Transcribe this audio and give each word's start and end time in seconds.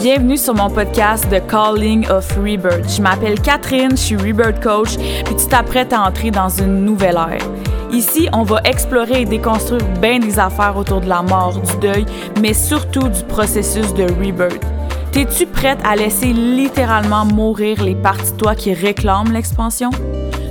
Bienvenue 0.00 0.36
sur 0.36 0.54
mon 0.54 0.70
podcast 0.70 1.26
The 1.30 1.46
Calling 1.46 2.08
of 2.08 2.30
Rebirth. 2.36 2.88
Je 2.88 3.02
m'appelle 3.02 3.40
Catherine, 3.40 3.90
je 3.90 3.96
suis 3.96 4.16
Rebirth 4.16 4.62
Coach, 4.62 4.96
puis 5.24 5.36
tu 5.36 5.46
t'apprêtes 5.46 5.92
à 5.92 6.02
entrer 6.02 6.30
dans 6.30 6.48
une 6.48 6.84
nouvelle 6.84 7.16
ère. 7.16 7.46
Ici, 7.92 8.28
on 8.32 8.42
va 8.42 8.60
explorer 8.64 9.22
et 9.22 9.24
déconstruire 9.24 9.84
bien 10.00 10.18
des 10.18 10.38
affaires 10.38 10.76
autour 10.76 11.00
de 11.00 11.08
la 11.08 11.22
mort, 11.22 11.60
du 11.60 11.76
deuil, 11.78 12.06
mais 12.40 12.54
surtout 12.54 13.08
du 13.08 13.22
processus 13.24 13.92
de 13.94 14.04
rebirth. 14.04 14.64
T'es-tu 15.12 15.46
prête 15.46 15.78
à 15.84 15.94
laisser 15.94 16.32
littéralement 16.32 17.24
mourir 17.24 17.82
les 17.82 17.94
parties 17.94 18.32
de 18.32 18.36
toi 18.36 18.54
qui 18.54 18.72
réclament 18.74 19.32
l'expansion? 19.32 19.90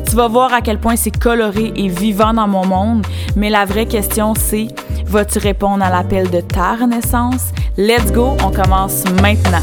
Tu 0.07 0.15
vas 0.15 0.27
voir 0.27 0.53
à 0.53 0.61
quel 0.61 0.77
point 0.77 0.95
c'est 0.95 1.17
coloré 1.17 1.73
et 1.75 1.87
vivant 1.87 2.33
dans 2.33 2.47
mon 2.47 2.65
monde, 2.65 3.05
mais 3.35 3.49
la 3.49 3.65
vraie 3.65 3.87
question 3.87 4.35
c'est 4.35 4.67
vas-tu 5.13 5.37
répondre 5.37 5.83
à 5.83 5.91
l'appel 5.91 6.27
de 6.31 6.41
ta 6.41 6.73
renaissance? 6.73 7.51
Let's 7.77 8.11
go, 8.11 8.35
on 8.43 8.51
commence 8.51 9.03
maintenant. 9.21 9.61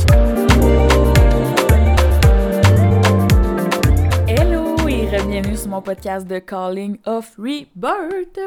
Hello 4.28 4.76
et 4.88 5.06
bienvenue 5.26 5.56
sur 5.56 5.70
mon 5.70 5.82
podcast 5.82 6.24
de 6.28 6.38
Calling 6.38 6.98
of 7.04 7.34
Rebirth. 7.36 8.38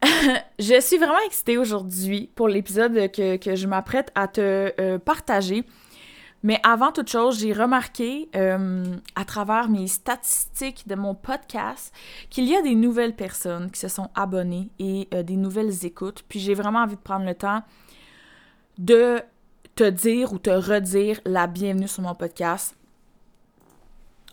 je 0.60 0.80
suis 0.80 0.96
vraiment 0.96 1.18
excitée 1.26 1.58
aujourd'hui 1.58 2.30
pour 2.36 2.46
l'épisode 2.46 3.10
que, 3.10 3.36
que, 3.36 3.56
je 3.56 3.66
m'apprête 3.66 4.12
à 4.14 4.28
te 4.28 4.72
euh, 4.80 4.98
partager. 5.00 5.64
Mais 6.44 6.60
avant 6.62 6.92
toute 6.92 7.08
chose, 7.08 7.40
j'ai 7.40 7.54
remarqué 7.54 8.28
euh, 8.36 8.84
à 9.16 9.24
travers 9.24 9.70
mes 9.70 9.86
statistiques 9.88 10.86
de 10.86 10.94
mon 10.94 11.14
podcast 11.14 11.90
qu'il 12.28 12.44
y 12.44 12.54
a 12.54 12.60
des 12.60 12.74
nouvelles 12.74 13.16
personnes 13.16 13.70
qui 13.70 13.80
se 13.80 13.88
sont 13.88 14.10
abonnées 14.14 14.68
et 14.78 15.08
euh, 15.14 15.22
des 15.22 15.36
nouvelles 15.36 15.86
écoutes. 15.86 16.22
Puis 16.28 16.40
j'ai 16.40 16.52
vraiment 16.52 16.80
envie 16.80 16.96
de 16.96 17.00
prendre 17.00 17.24
le 17.24 17.34
temps 17.34 17.62
de 18.76 19.22
te 19.74 19.88
dire 19.88 20.34
ou 20.34 20.38
te 20.38 20.50
redire 20.50 21.18
la 21.24 21.46
bienvenue 21.46 21.88
sur 21.88 22.02
mon 22.02 22.14
podcast. 22.14 22.76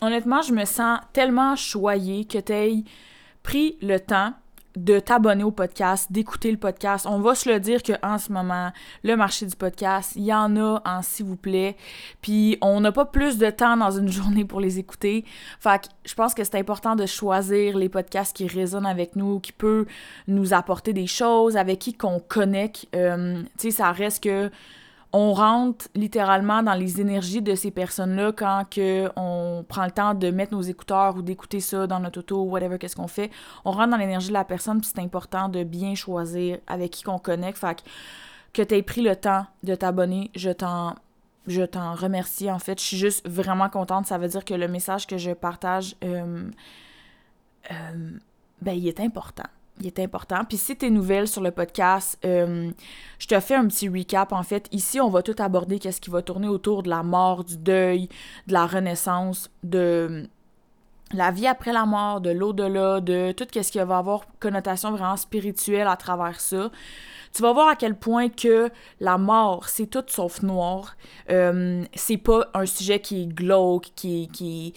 Honnêtement, 0.02 0.42
je 0.42 0.52
me 0.52 0.66
sens 0.66 1.00
tellement 1.14 1.56
choyée 1.56 2.26
que 2.26 2.38
tu 2.38 2.52
aies 2.52 2.84
pris 3.42 3.78
le 3.80 3.98
temps 3.98 4.34
de 4.76 4.98
t'abonner 4.98 5.44
au 5.44 5.50
podcast, 5.50 6.10
d'écouter 6.10 6.50
le 6.50 6.56
podcast. 6.56 7.06
On 7.08 7.20
va 7.20 7.34
se 7.34 7.50
le 7.50 7.60
dire 7.60 7.82
qu'en 7.82 8.18
ce 8.18 8.32
moment, 8.32 8.72
le 9.02 9.16
marché 9.16 9.46
du 9.46 9.56
podcast, 9.56 10.12
il 10.16 10.24
y 10.24 10.32
en 10.32 10.56
a 10.56 10.80
en 10.84 11.02
s'il 11.02 11.26
vous 11.26 11.36
plaît. 11.36 11.76
Puis 12.20 12.58
on 12.62 12.80
n'a 12.80 12.92
pas 12.92 13.04
plus 13.04 13.38
de 13.38 13.50
temps 13.50 13.76
dans 13.76 13.90
une 13.90 14.08
journée 14.12 14.44
pour 14.44 14.60
les 14.60 14.78
écouter. 14.78 15.24
Fait 15.60 15.82
que 15.82 15.88
je 16.04 16.14
pense 16.14 16.34
que 16.34 16.44
c'est 16.44 16.58
important 16.58 16.96
de 16.96 17.06
choisir 17.06 17.76
les 17.76 17.88
podcasts 17.88 18.34
qui 18.34 18.46
résonnent 18.46 18.86
avec 18.86 19.16
nous, 19.16 19.40
qui 19.40 19.52
peuvent 19.52 19.86
nous 20.28 20.54
apporter 20.54 20.92
des 20.92 21.06
choses, 21.06 21.56
avec 21.56 21.78
qui 21.78 21.94
qu'on 21.94 22.20
connecte. 22.20 22.86
Euh, 22.94 23.42
tu 23.58 23.70
sais, 23.70 23.70
ça 23.70 23.92
reste 23.92 24.22
que 24.22 24.50
on 25.12 25.34
rentre 25.34 25.88
littéralement 25.94 26.62
dans 26.62 26.74
les 26.74 27.00
énergies 27.00 27.42
de 27.42 27.54
ces 27.54 27.70
personnes-là 27.70 28.32
quand 28.32 28.64
que 28.70 29.10
on 29.16 29.64
prend 29.68 29.84
le 29.84 29.90
temps 29.90 30.14
de 30.14 30.30
mettre 30.30 30.54
nos 30.54 30.62
écouteurs 30.62 31.16
ou 31.16 31.22
d'écouter 31.22 31.60
ça 31.60 31.86
dans 31.86 32.00
notre 32.00 32.20
auto, 32.20 32.42
whatever, 32.42 32.78
qu'est-ce 32.78 32.96
qu'on 32.96 33.08
fait? 33.08 33.30
On 33.64 33.72
rentre 33.72 33.90
dans 33.90 33.98
l'énergie 33.98 34.28
de 34.28 34.32
la 34.32 34.44
personne, 34.44 34.80
puis 34.80 34.90
c'est 34.92 35.02
important 35.02 35.48
de 35.48 35.64
bien 35.64 35.94
choisir 35.94 36.58
avec 36.66 36.92
qui 36.92 37.02
qu'on 37.02 37.18
connecte. 37.18 37.58
Fait 37.58 37.76
que, 37.76 37.82
que 38.54 38.62
tu 38.62 38.74
aies 38.74 38.82
pris 38.82 39.02
le 39.02 39.14
temps 39.14 39.46
de 39.62 39.74
t'abonner, 39.74 40.30
je 40.34 40.50
t'en 40.50 40.94
je 41.46 41.62
t'en 41.62 41.94
remercie. 41.94 42.50
En 42.50 42.60
fait, 42.60 42.80
je 42.80 42.84
suis 42.84 42.96
juste 42.96 43.28
vraiment 43.28 43.68
contente. 43.68 44.06
Ça 44.06 44.16
veut 44.16 44.28
dire 44.28 44.44
que 44.44 44.54
le 44.54 44.68
message 44.68 45.08
que 45.08 45.18
je 45.18 45.32
partage, 45.32 45.96
euh, 46.04 46.48
euh, 47.70 48.10
ben, 48.60 48.72
il 48.72 48.86
est 48.86 49.00
important 49.00 49.48
il 49.80 49.86
est 49.86 49.98
important. 49.98 50.44
Puis 50.44 50.58
si 50.58 50.76
tu 50.76 50.86
es 50.86 50.90
nouvelle 50.90 51.26
sur 51.26 51.42
le 51.42 51.50
podcast, 51.50 52.18
euh, 52.24 52.70
je 53.18 53.26
te 53.26 53.38
fais 53.40 53.54
un 53.54 53.66
petit 53.66 53.88
recap. 53.88 54.32
En 54.32 54.42
fait, 54.42 54.68
ici, 54.70 55.00
on 55.00 55.08
va 55.08 55.22
tout 55.22 55.36
aborder 55.38 55.78
qu'est-ce 55.78 56.00
qui 56.00 56.10
va 56.10 56.22
tourner 56.22 56.48
autour 56.48 56.82
de 56.82 56.90
la 56.90 57.02
mort, 57.02 57.44
du 57.44 57.56
deuil, 57.56 58.08
de 58.46 58.52
la 58.52 58.66
renaissance, 58.66 59.50
de 59.62 60.28
la 61.12 61.30
vie 61.30 61.46
après 61.46 61.72
la 61.72 61.84
mort, 61.84 62.20
de 62.20 62.30
l'au-delà, 62.30 63.00
de 63.00 63.32
tout 63.32 63.46
ce 63.50 63.70
qui 63.70 63.78
va 63.78 63.98
avoir 63.98 64.26
connotation 64.40 64.92
vraiment 64.92 65.16
spirituelle 65.16 65.86
à 65.86 65.96
travers 65.96 66.40
ça. 66.40 66.70
Tu 67.34 67.42
vas 67.42 67.52
voir 67.52 67.68
à 67.68 67.76
quel 67.76 67.94
point 67.94 68.28
que 68.28 68.70
la 69.00 69.16
mort, 69.16 69.68
c'est 69.68 69.86
tout 69.86 70.04
sauf 70.06 70.42
noir. 70.42 70.96
Euh, 71.30 71.82
c'est 71.94 72.18
pas 72.18 72.46
un 72.54 72.66
sujet 72.66 73.00
qui 73.00 73.22
est 73.22 73.26
glauque, 73.26 73.90
qui, 73.94 74.28
qui, 74.28 74.74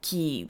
qui 0.00 0.48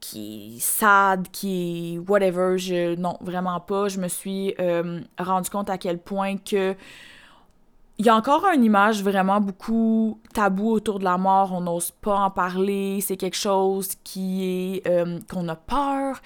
qui 0.00 0.56
est 0.56 0.60
sad, 0.60 1.28
qui 1.30 1.94
est 1.94 1.98
whatever. 1.98 2.58
Je, 2.58 2.94
non, 2.96 3.16
vraiment 3.20 3.60
pas. 3.60 3.88
Je 3.88 4.00
me 4.00 4.08
suis 4.08 4.54
euh, 4.60 5.00
rendu 5.18 5.50
compte 5.50 5.70
à 5.70 5.78
quel 5.78 5.98
point 5.98 6.36
que 6.36 6.74
il 7.98 8.06
y 8.06 8.08
a 8.08 8.14
encore 8.14 8.46
une 8.54 8.62
image 8.62 9.02
vraiment 9.02 9.40
beaucoup 9.40 10.20
tabou 10.32 10.70
autour 10.70 11.00
de 11.00 11.04
la 11.04 11.18
mort, 11.18 11.52
on 11.52 11.60
n'ose 11.60 11.90
pas 11.90 12.14
en 12.14 12.30
parler, 12.30 13.00
c'est 13.00 13.16
quelque 13.16 13.36
chose 13.36 13.90
qui 14.04 14.44
est 14.76 14.86
euh, 14.86 15.18
qu'on 15.28 15.48
a 15.48 15.56
peur 15.56 16.20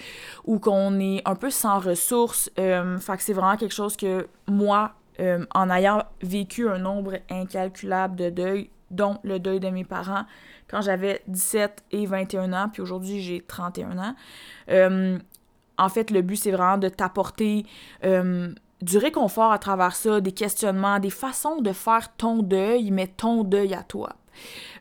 ou 0.45 0.59
qu'on 0.59 1.01
est 1.01 1.23
un 1.25 1.35
peu 1.35 1.49
sans 1.49 1.79
ressources. 1.79 2.51
Euh, 2.59 2.99
c'est 3.19 3.33
vraiment 3.33 3.57
quelque 3.57 3.75
chose 3.75 3.97
que 3.97 4.29
moi, 4.47 4.93
euh, 5.19 5.47
en 5.55 5.71
ayant 5.71 6.03
vécu 6.21 6.69
un 6.69 6.77
nombre 6.77 7.15
incalculable 7.31 8.17
de 8.17 8.29
deuils, 8.29 8.71
dont 8.93 9.19
le 9.25 9.39
deuil 9.39 9.61
de 9.61 9.69
mes 9.69 9.85
parents, 9.85 10.25
quand 10.69 10.81
j'avais 10.81 11.23
17 11.27 11.85
et 11.91 12.07
21 12.07 12.53
ans, 12.53 12.69
puis 12.73 12.83
aujourd'hui 12.83 13.21
j'ai 13.21 13.41
31 13.41 13.99
ans. 13.99 14.15
Euh, 14.71 15.19
en 15.79 15.89
fait, 15.89 16.11
le 16.11 16.23
but, 16.23 16.37
c'est 16.37 16.51
vraiment 16.51 16.79
de 16.79 16.89
t'apporter 16.89 17.65
euh, 18.05 18.53
du 18.81 18.99
réconfort 18.99 19.53
à 19.53 19.59
travers 19.59 19.95
ça, 19.95 20.21
des 20.21 20.33
questionnements, 20.33 20.99
des 20.99 21.11
façons 21.11 21.61
de 21.61 21.73
faire 21.73 22.15
ton 22.17 22.43
deuil, 22.43 22.91
mais 22.91 23.07
ton 23.07 23.43
deuil 23.45 23.75
à 23.75 23.83
toi. 23.83 24.11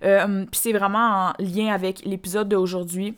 Euh, 0.03 0.45
puis 0.45 0.59
c'est 0.59 0.73
vraiment 0.73 1.29
en 1.29 1.33
lien 1.39 1.73
avec 1.73 2.05
l'épisode 2.05 2.50
d'aujourd'hui. 2.50 3.17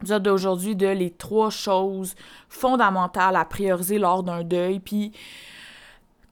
L'épisode 0.00 0.22
d'aujourd'hui 0.22 0.76
de 0.76 0.88
les 0.88 1.10
trois 1.10 1.50
choses 1.50 2.14
fondamentales 2.48 3.36
à 3.36 3.44
prioriser 3.44 3.98
lors 3.98 4.22
d'un 4.22 4.42
deuil. 4.42 4.80
Puis 4.80 5.12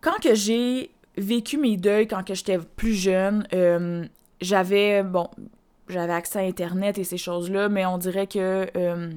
quand 0.00 0.20
que 0.22 0.34
j'ai 0.34 0.90
vécu 1.20 1.58
mes 1.58 1.76
deuils 1.76 2.08
quand 2.08 2.22
j'étais 2.34 2.58
plus 2.58 2.94
jeune, 2.94 3.46
j'avais, 4.40 5.02
bon, 5.02 5.28
j'avais 5.90 6.12
accès 6.12 6.38
à 6.38 6.42
Internet 6.42 6.98
et 6.98 7.04
ces 7.04 7.18
choses-là, 7.18 7.68
mais 7.68 7.84
on 7.86 7.98
dirait 7.98 8.26
que 8.26 8.68
euh, 8.76 9.10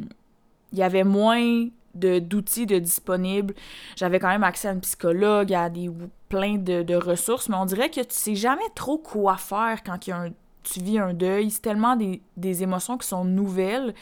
il 0.72 0.78
y 0.78 0.84
avait 0.84 1.03
moins 1.03 1.68
d'outils 1.94 2.66
de 2.66 2.80
disponibles. 2.80 3.53
J'avais 3.96 4.19
quand 4.19 4.30
même 4.30 4.44
accès 4.44 4.68
à 4.68 4.72
un 4.72 4.80
psychologue, 4.80 5.53
à 5.53 5.69
des, 5.69 5.90
plein 6.30 6.58
de, 6.58 6.96
ressources, 6.96 7.50
mais 7.50 7.56
on 7.56 7.66
dirait 7.66 7.90
que 7.90 8.02
tu 8.02 8.08
sais 8.09 8.35
jamais 8.35 8.62
trop 8.75 8.97
quoi 8.97 9.38
faire 9.38 9.84
quand 9.84 10.00
tu 10.00 10.80
vis 10.81 11.00
un 11.00 11.14
deuil. 11.14 11.52
C'est 11.52 11.62
tellement 11.62 11.96
des 11.96 12.64
émotions 12.64 12.97
qui 12.97 13.08
sont 13.08 13.24
nouvelles 13.24 13.94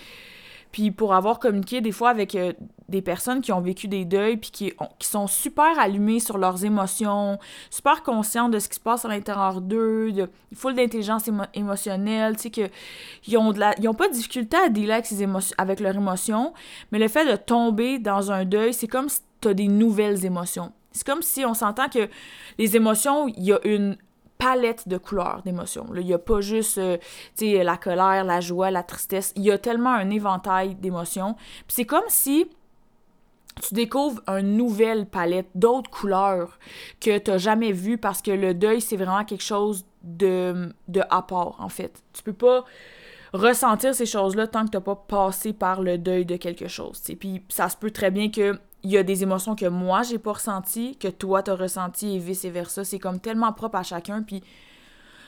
puis 0.72 0.92
pour 0.92 1.14
avoir 1.14 1.40
communiqué 1.40 1.82
des 1.82 1.92
fois 1.92 2.10
avec 2.10 2.36
euh, 2.36 2.54
des 2.90 3.02
personnes 3.02 3.42
qui 3.42 3.52
ont 3.52 3.62
vécu 3.62 3.88
des 3.88 4.06
deuils, 4.06 4.38
puis 4.38 4.52
qui, 4.52 4.74
sont 5.00 5.28
super 5.28 5.80
allumées 5.80 6.20
sur 6.20 6.38
leurs 6.38 6.64
émotions, 6.64 7.40
super 7.70 8.04
conscientes 8.04 8.52
de 8.52 8.60
ce 8.60 8.70
qui 8.70 8.76
se 8.76 8.80
passe 8.80 9.06
à 9.06 9.08
l'intérieur 9.08 9.62
d'eux, 9.62 10.12
de 10.12 10.30
l'intelligence 10.76 11.30
émotionnelle, 11.54 12.36
tu 12.36 12.44
sais, 12.44 12.50
qu'ils 12.50 13.38
ont, 13.38 13.54
pas 13.54 14.08
de 14.08 14.14
difficulté 14.14 14.58
à 14.58 14.70
dealer 14.70 14.94
avec, 14.94 15.08
avec 15.58 15.80
leurs 15.80 15.96
émotions, 15.96 16.54
mais 16.92 17.00
le 17.00 17.08
fait 17.08 17.30
de 17.30 17.36
tomber 17.36 17.98
dans 17.98 18.32
un 18.32 18.46
deuil, 18.46 18.74
c'est 18.74 18.88
comme 18.88 19.10
si 19.10 19.22
tu 19.40 19.48
as 19.48 19.54
des 19.54 19.68
nouvelles 19.68 20.26
émotions. 20.26 20.72
C'est 20.92 21.06
comme 21.06 21.22
si 21.22 21.46
on 21.46 21.54
s'entend 21.54 21.88
que 21.88 22.10
les 22.58 22.76
émotions, 22.76 23.28
il 23.30 23.44
y 23.44 23.54
a 23.54 23.60
une 23.64 23.96
palette 24.42 24.88
de 24.88 24.98
couleurs 24.98 25.44
d'émotions. 25.46 25.86
Il 25.96 26.04
n'y 26.04 26.14
a 26.14 26.18
pas 26.18 26.42
juste 26.42 26.80
euh, 26.80 26.98
la 27.40 27.78
colère, 27.78 28.24
la 28.24 28.42
joie, 28.42 28.72
la 28.72 28.82
tristesse. 28.82 29.34
Il 29.36 29.44
y 29.44 29.52
a 29.52 29.60
tellement 29.60 29.94
un 29.94 30.10
éventail 30.10 30.74
d'émotions. 30.74 31.36
C'est 31.68 31.86
comme 31.86 32.04
si 32.08 32.48
tu 33.62 33.76
découvres 33.76 34.22
une 34.28 34.58
nouvelle 34.58 35.06
palette 35.06 35.50
d'autres 35.54 35.92
couleurs 35.92 36.58
que 37.00 37.20
tu 37.20 37.30
n'as 37.30 37.38
jamais 37.38 37.72
vues 37.72 38.00
parce 38.00 38.24
que 38.24 38.32
le 38.32 38.56
deuil, 38.56 38.82
c'est 38.82 38.98
vraiment 38.98 39.24
quelque 39.26 39.44
chose 39.44 39.86
de, 40.02 40.74
de 40.88 41.02
à 41.12 41.22
part, 41.22 41.56
en 41.60 41.70
fait. 41.70 42.02
Tu 42.14 42.24
peux 42.24 42.34
pas 42.34 42.66
ressentir 43.34 43.94
ces 43.94 44.08
choses-là 44.08 44.48
tant 44.48 44.66
que 44.66 44.72
tu 44.72 44.78
n'as 44.78 44.82
pas 44.82 44.96
passé 44.96 45.54
par 45.54 45.84
le 45.84 46.00
deuil 46.00 46.26
de 46.26 46.38
quelque 46.38 46.68
chose. 46.68 47.00
Puis 47.20 47.44
ça 47.50 47.70
se 47.70 47.78
peut 47.78 47.92
très 47.92 48.10
bien 48.10 48.32
que 48.32 48.60
il 48.84 48.92
y 48.92 48.98
a 48.98 49.04
des 49.04 49.24
émotions 49.24 49.56
que 49.56 49.68
moi 49.68 50.04
j'ai 50.04 50.18
pas 50.18 50.34
ressenties, 50.34 50.98
que 50.98 51.08
toi 51.08 51.44
t'as 51.44 51.56
ressenties 51.56 52.16
et 52.16 52.20
vice 52.20 52.46
versa. 52.46 52.84
C'est 52.84 53.00
comme 53.00 53.20
tellement 53.20 53.54
propre 53.54 53.78
à 53.78 53.84
chacun. 53.84 54.24
Puis 54.24 54.44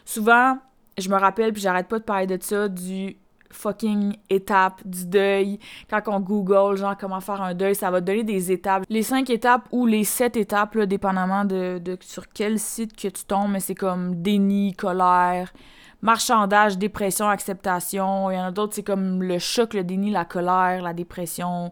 souvent, 0.06 0.58
je 0.98 1.10
me 1.10 1.16
rappelle, 1.16 1.54
puis 1.54 1.62
j'arrête 1.62 1.88
pas 1.88 2.00
de 2.00 2.04
parler 2.04 2.28
de 2.28 2.38
ça, 2.42 2.68
du 2.68 3.18
fucking 3.54 4.18
étape 4.30 4.82
du 4.86 5.06
deuil. 5.06 5.60
Quand 5.90 6.02
on 6.08 6.20
Google, 6.20 6.78
genre, 6.78 6.98
comment 6.98 7.22
faire 7.22 7.42
un 7.42 7.54
deuil, 7.54 7.76
ça 7.76 7.92
va 7.92 8.02
donner 8.02 8.24
des 8.24 8.52
étapes. 8.52 8.84
Les 8.90 9.04
cinq 9.04 9.30
étapes 9.30 9.68
ou 9.72 9.86
les 9.86 10.04
sept 10.04 10.36
étapes, 10.36 10.76
là, 10.76 10.86
dépendamment 10.86 11.46
de, 11.46 11.80
sur 12.02 12.28
quel 12.30 12.60
site 12.60 12.96
que 12.96 13.08
tu 13.08 13.24
tombes, 13.26 13.58
c'est 13.60 13.76
comme 13.76 14.22
déni, 14.22 14.74
colère, 14.74 15.54
marchandage, 16.02 16.78
dépression, 16.78 17.30
acceptation. 17.30 18.32
Il 18.32 18.36
y 18.36 18.40
en 18.40 18.46
a 18.46 18.52
d'autres, 18.52 18.74
c'est 18.74 18.84
comme 18.84 19.22
le 19.24 19.40
choc, 19.40 19.74
le 19.74 19.84
déni, 19.84 20.12
la 20.12 20.26
colère, 20.26 20.82
la 20.82 20.94
dépression 20.94 21.72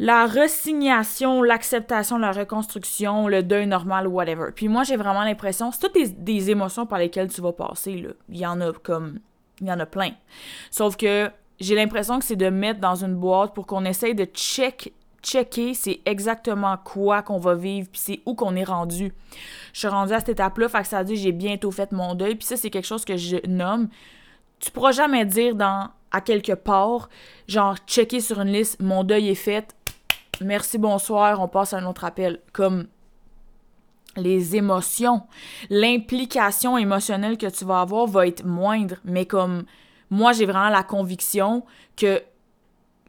la 0.00 0.26
resignation, 0.26 1.42
l'acceptation, 1.42 2.16
la 2.16 2.32
reconstruction, 2.32 3.28
le 3.28 3.42
deuil 3.42 3.66
normal, 3.66 4.08
whatever. 4.08 4.46
Puis 4.54 4.66
moi, 4.66 4.82
j'ai 4.82 4.96
vraiment 4.96 5.24
l'impression, 5.24 5.70
c'est 5.72 5.80
toutes 5.80 6.24
des, 6.24 6.50
émotions 6.50 6.86
par 6.86 6.98
lesquelles 6.98 7.28
tu 7.30 7.42
vas 7.42 7.52
passer. 7.52 8.06
Il 8.30 8.38
y 8.38 8.46
en 8.46 8.62
a 8.62 8.72
comme, 8.72 9.18
il 9.60 9.66
y 9.66 9.70
en 9.70 9.78
a 9.78 9.84
plein. 9.84 10.12
Sauf 10.70 10.96
que 10.96 11.30
j'ai 11.60 11.74
l'impression 11.74 12.18
que 12.18 12.24
c'est 12.24 12.36
de 12.36 12.48
mettre 12.48 12.80
dans 12.80 13.04
une 13.04 13.14
boîte 13.14 13.52
pour 13.52 13.66
qu'on 13.66 13.84
essaye 13.84 14.14
de 14.14 14.24
check, 14.24 14.94
checker 15.22 15.74
c'est 15.74 16.00
exactement 16.06 16.78
quoi 16.82 17.20
qu'on 17.20 17.38
va 17.38 17.54
vivre, 17.54 17.86
puis 17.92 18.00
c'est 18.02 18.20
où 18.24 18.34
qu'on 18.34 18.56
est 18.56 18.64
rendu. 18.64 19.12
Je 19.74 19.80
suis 19.80 19.88
rendue 19.88 20.14
à 20.14 20.20
cette 20.20 20.30
étape-là, 20.30 20.70
fait 20.70 20.80
que 20.80 20.88
ça 20.88 21.00
veut 21.00 21.08
dire 21.08 21.18
j'ai 21.18 21.32
bientôt 21.32 21.70
fait 21.70 21.92
mon 21.92 22.14
deuil, 22.14 22.36
puis 22.36 22.46
ça, 22.46 22.56
c'est 22.56 22.70
quelque 22.70 22.86
chose 22.86 23.04
que 23.04 23.18
je 23.18 23.36
nomme. 23.46 23.90
Tu 24.60 24.70
pourras 24.70 24.92
jamais 24.92 25.26
dire 25.26 25.54
dans 25.54 25.90
à 26.10 26.20
quelque 26.22 26.52
part, 26.52 27.08
genre 27.46 27.76
checker 27.86 28.20
sur 28.20 28.40
une 28.40 28.52
liste, 28.52 28.80
mon 28.80 29.04
deuil 29.04 29.28
est 29.28 29.34
fait, 29.34 29.76
merci, 30.40 30.78
bonsoir, 30.78 31.40
on 31.40 31.48
passe 31.48 31.72
à 31.72 31.78
un 31.78 31.86
autre 31.86 32.04
appel. 32.04 32.40
Comme 32.52 32.86
les 34.16 34.56
émotions, 34.56 35.22
l'implication 35.68 36.76
émotionnelle 36.76 37.38
que 37.38 37.46
tu 37.46 37.64
vas 37.64 37.80
avoir 37.80 38.06
va 38.06 38.26
être 38.26 38.44
moindre, 38.44 38.96
mais 39.04 39.26
comme 39.26 39.64
moi, 40.10 40.32
j'ai 40.32 40.44
vraiment 40.44 40.70
la 40.70 40.82
conviction 40.82 41.64
que 41.96 42.22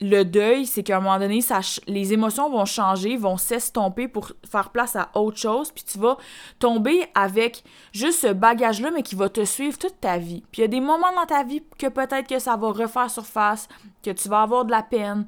le 0.01 0.23
deuil, 0.23 0.65
c'est 0.65 0.81
qu'à 0.81 0.97
un 0.97 0.99
moment 0.99 1.19
donné, 1.19 1.41
les 1.85 2.13
émotions 2.13 2.49
vont 2.49 2.65
changer, 2.65 3.17
vont 3.17 3.37
s'estomper 3.37 4.07
pour 4.07 4.31
faire 4.49 4.71
place 4.71 4.95
à 4.95 5.09
autre 5.13 5.37
chose, 5.37 5.71
puis 5.71 5.83
tu 5.83 5.99
vas 5.99 6.17
tomber 6.57 7.05
avec 7.13 7.63
juste 7.91 8.21
ce 8.21 8.33
bagage-là, 8.33 8.89
mais 8.91 9.03
qui 9.03 9.13
va 9.13 9.29
te 9.29 9.45
suivre 9.45 9.77
toute 9.77 10.01
ta 10.01 10.17
vie. 10.17 10.43
Puis 10.51 10.61
il 10.61 10.61
y 10.61 10.65
a 10.65 10.67
des 10.67 10.81
moments 10.81 11.13
dans 11.15 11.27
ta 11.27 11.43
vie 11.43 11.61
que 11.77 11.87
peut-être 11.87 12.27
que 12.27 12.39
ça 12.39 12.57
va 12.57 12.71
refaire 12.71 13.11
surface, 13.11 13.69
que 14.03 14.09
tu 14.09 14.27
vas 14.27 14.41
avoir 14.41 14.65
de 14.65 14.71
la 14.71 14.81
peine. 14.81 15.27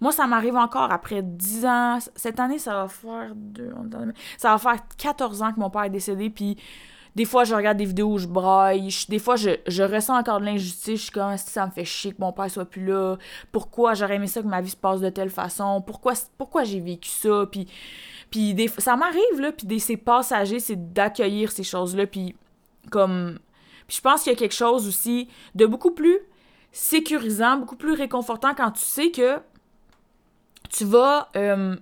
Moi, 0.00 0.10
ça 0.10 0.26
m'arrive 0.26 0.56
encore 0.56 0.90
après 0.90 1.20
10 1.22 1.66
ans. 1.66 1.98
Cette 2.16 2.40
année, 2.40 2.58
ça 2.58 2.74
va 2.74 2.88
faire 2.88 3.32
deux... 3.34 3.74
Ça 4.38 4.56
va 4.56 4.58
faire 4.58 4.80
14 4.96 5.42
ans 5.42 5.52
que 5.52 5.60
mon 5.60 5.68
père 5.68 5.84
est 5.84 5.90
décédé, 5.90 6.30
puis 6.30 6.56
des 7.14 7.24
fois, 7.24 7.44
je 7.44 7.54
regarde 7.54 7.78
des 7.78 7.84
vidéos 7.84 8.12
où 8.12 8.18
je 8.18 8.26
braille. 8.26 8.88
des 9.08 9.18
fois, 9.18 9.36
je, 9.36 9.82
ressens 9.82 10.18
encore 10.18 10.40
de 10.40 10.46
l'injustice. 10.46 10.98
Je 10.98 11.02
suis 11.04 11.12
comme, 11.12 11.36
ça 11.36 11.66
me 11.66 11.70
fait 11.70 11.84
chier 11.84 12.12
que 12.12 12.20
mon 12.20 12.32
père 12.32 12.50
soit 12.50 12.64
plus 12.64 12.84
là. 12.84 13.16
Pourquoi 13.52 13.94
j'aurais 13.94 14.16
aimé 14.16 14.26
ça 14.26 14.42
que 14.42 14.48
ma 14.48 14.60
vie 14.60 14.70
se 14.70 14.76
passe 14.76 15.00
de 15.00 15.08
telle 15.10 15.30
façon? 15.30 15.80
Pourquoi, 15.80 16.14
pourquoi 16.36 16.64
j'ai 16.64 16.80
vécu 16.80 17.08
ça? 17.08 17.46
Puis, 17.50 17.68
puis 18.30 18.54
des, 18.54 18.66
ça 18.66 18.96
m'arrive, 18.96 19.40
là. 19.40 19.52
Puis 19.52 19.78
c'est 19.78 19.96
passager, 19.96 20.58
c'est 20.58 20.92
d'accueillir 20.92 21.52
ces 21.52 21.64
choses-là. 21.64 22.06
Puis 22.06 22.34
comme... 22.90 23.38
Puis 23.86 23.98
je 23.98 24.00
pense 24.00 24.22
qu'il 24.22 24.32
y 24.32 24.34
a 24.34 24.38
quelque 24.38 24.54
chose 24.54 24.88
aussi 24.88 25.28
de 25.54 25.66
beaucoup 25.66 25.90
plus 25.90 26.18
sécurisant, 26.72 27.58
beaucoup 27.58 27.76
plus 27.76 27.92
réconfortant 27.92 28.54
quand 28.54 28.72
tu 28.72 28.84
sais 28.84 29.10
que 29.10 29.38
tu 30.70 30.84
vas 30.84 31.28
euh, 31.36 31.76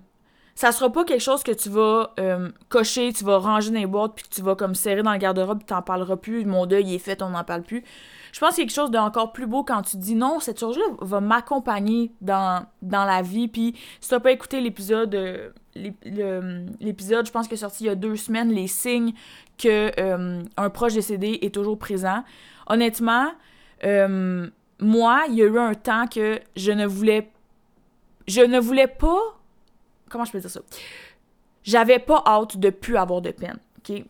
ça 0.55 0.71
sera 0.71 0.91
pas 0.91 1.03
quelque 1.03 1.21
chose 1.21 1.41
que 1.43 1.51
tu 1.51 1.69
vas 1.69 2.13
euh, 2.19 2.49
cocher, 2.69 3.11
tu 3.11 3.23
vas 3.23 3.39
ranger 3.39 3.71
dans 3.71 3.79
les 3.79 3.87
boîtes, 3.87 4.13
puis 4.15 4.25
tu 4.29 4.41
vas 4.41 4.55
comme 4.55 4.75
serrer 4.75 5.01
dans 5.01 5.11
le 5.11 5.17
garde-robe, 5.17 5.59
puis 5.59 5.65
t'en 5.65 5.81
parleras 5.81 6.17
plus, 6.17 6.45
mon 6.45 6.65
deuil 6.65 6.93
est 6.93 6.99
fait, 6.99 7.21
on 7.21 7.29
n'en 7.29 7.43
parle 7.43 7.63
plus. 7.63 7.83
Je 8.31 8.39
pense 8.39 8.55
qu'il 8.55 8.59
y 8.59 8.65
a 8.65 8.67
quelque 8.67 8.75
chose 8.75 8.91
d'encore 8.91 9.33
plus 9.33 9.47
beau 9.47 9.63
quand 9.63 9.81
tu 9.81 9.97
dis 9.97 10.15
non, 10.15 10.39
cette 10.39 10.59
chose-là 10.59 10.83
va 11.01 11.21
m'accompagner 11.21 12.11
dans, 12.21 12.65
dans 12.81 13.03
la 13.05 13.21
vie, 13.23 13.47
puis 13.47 13.75
si 13.99 14.09
t'as 14.09 14.19
pas 14.19 14.31
écouté 14.31 14.61
l'épisode, 14.61 15.15
euh, 15.15 15.49
l'épisode, 16.79 17.25
je 17.25 17.31
pense 17.31 17.47
qu'il 17.47 17.55
est 17.55 17.61
sorti 17.61 17.85
il 17.85 17.87
y 17.87 17.89
a 17.89 17.95
deux 17.95 18.15
semaines, 18.15 18.51
les 18.51 18.67
signes 18.67 19.13
que 19.57 19.91
euh, 19.99 20.43
un 20.57 20.69
proche 20.69 20.93
décédé 20.93 21.39
est 21.41 21.53
toujours 21.53 21.79
présent. 21.79 22.23
Honnêtement, 22.67 23.31
moi, 24.79 25.23
il 25.29 25.35
y 25.35 25.41
a 25.41 25.45
eu 25.45 25.57
un 25.57 25.73
temps 25.73 26.07
que 26.07 26.39
je 26.55 26.71
ne 26.71 26.85
voulais 26.85 27.29
je 28.27 28.41
ne 28.41 28.59
voulais 28.59 28.87
pas 28.87 29.19
comment 30.13 30.25
je 30.25 30.31
peux 30.31 30.39
dire 30.39 30.49
ça? 30.49 30.61
J'avais 31.63 31.99
pas 31.99 32.23
hâte 32.25 32.57
de 32.57 32.69
plus 32.69 32.95
avoir 32.95 33.21
de 33.21 33.31
peine. 33.31 33.57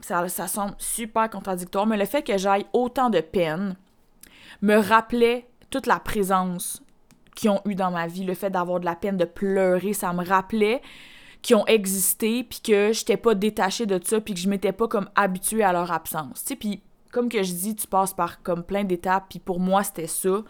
Ça, 0.01 0.27
ça 0.27 0.47
semble 0.47 0.75
super 0.77 1.29
contradictoire, 1.29 1.87
mais 1.87 1.97
le 1.97 2.05
fait 2.05 2.21
que 2.21 2.37
j'aille 2.37 2.65
autant 2.73 3.09
de 3.09 3.21
peine 3.21 3.75
me 4.61 4.75
rappelait 4.75 5.47
toute 5.71 5.87
la 5.87 5.99
présence 5.99 6.83
qu'ils 7.35 7.49
ont 7.49 7.61
eu 7.65 7.73
dans 7.73 7.89
ma 7.89 8.05
vie, 8.05 8.23
le 8.23 8.35
fait 8.35 8.51
d'avoir 8.51 8.79
de 8.79 8.85
la 8.85 8.95
peine, 8.95 9.17
de 9.17 9.25
pleurer, 9.25 9.93
ça 9.93 10.13
me 10.13 10.23
rappelait 10.23 10.81
qu'ils 11.41 11.55
ont 11.55 11.65
existé, 11.65 12.43
puis 12.43 12.61
que 12.61 12.91
j'étais 12.93 13.17
pas 13.17 13.33
détachée 13.33 13.85
de 13.85 13.99
ça, 14.03 14.21
puis 14.21 14.33
que 14.33 14.39
je 14.39 14.47
m'étais 14.47 14.71
pas 14.71 14.87
comme 14.87 15.09
habituée 15.15 15.63
à 15.63 15.73
leur 15.73 15.91
absence. 15.91 16.43
Tu 16.43 16.49
sais, 16.49 16.55
puis 16.55 16.81
comme 17.11 17.29
que 17.29 17.43
je 17.43 17.53
dis, 17.53 17.75
tu 17.75 17.87
passes 17.87 18.13
par 18.13 18.41
comme 18.43 18.63
plein 18.63 18.83
d'étapes, 18.83 19.25
puis 19.29 19.39
pour 19.39 19.59
moi, 19.59 19.83
c'était 19.83 20.07
ça. 20.07 20.43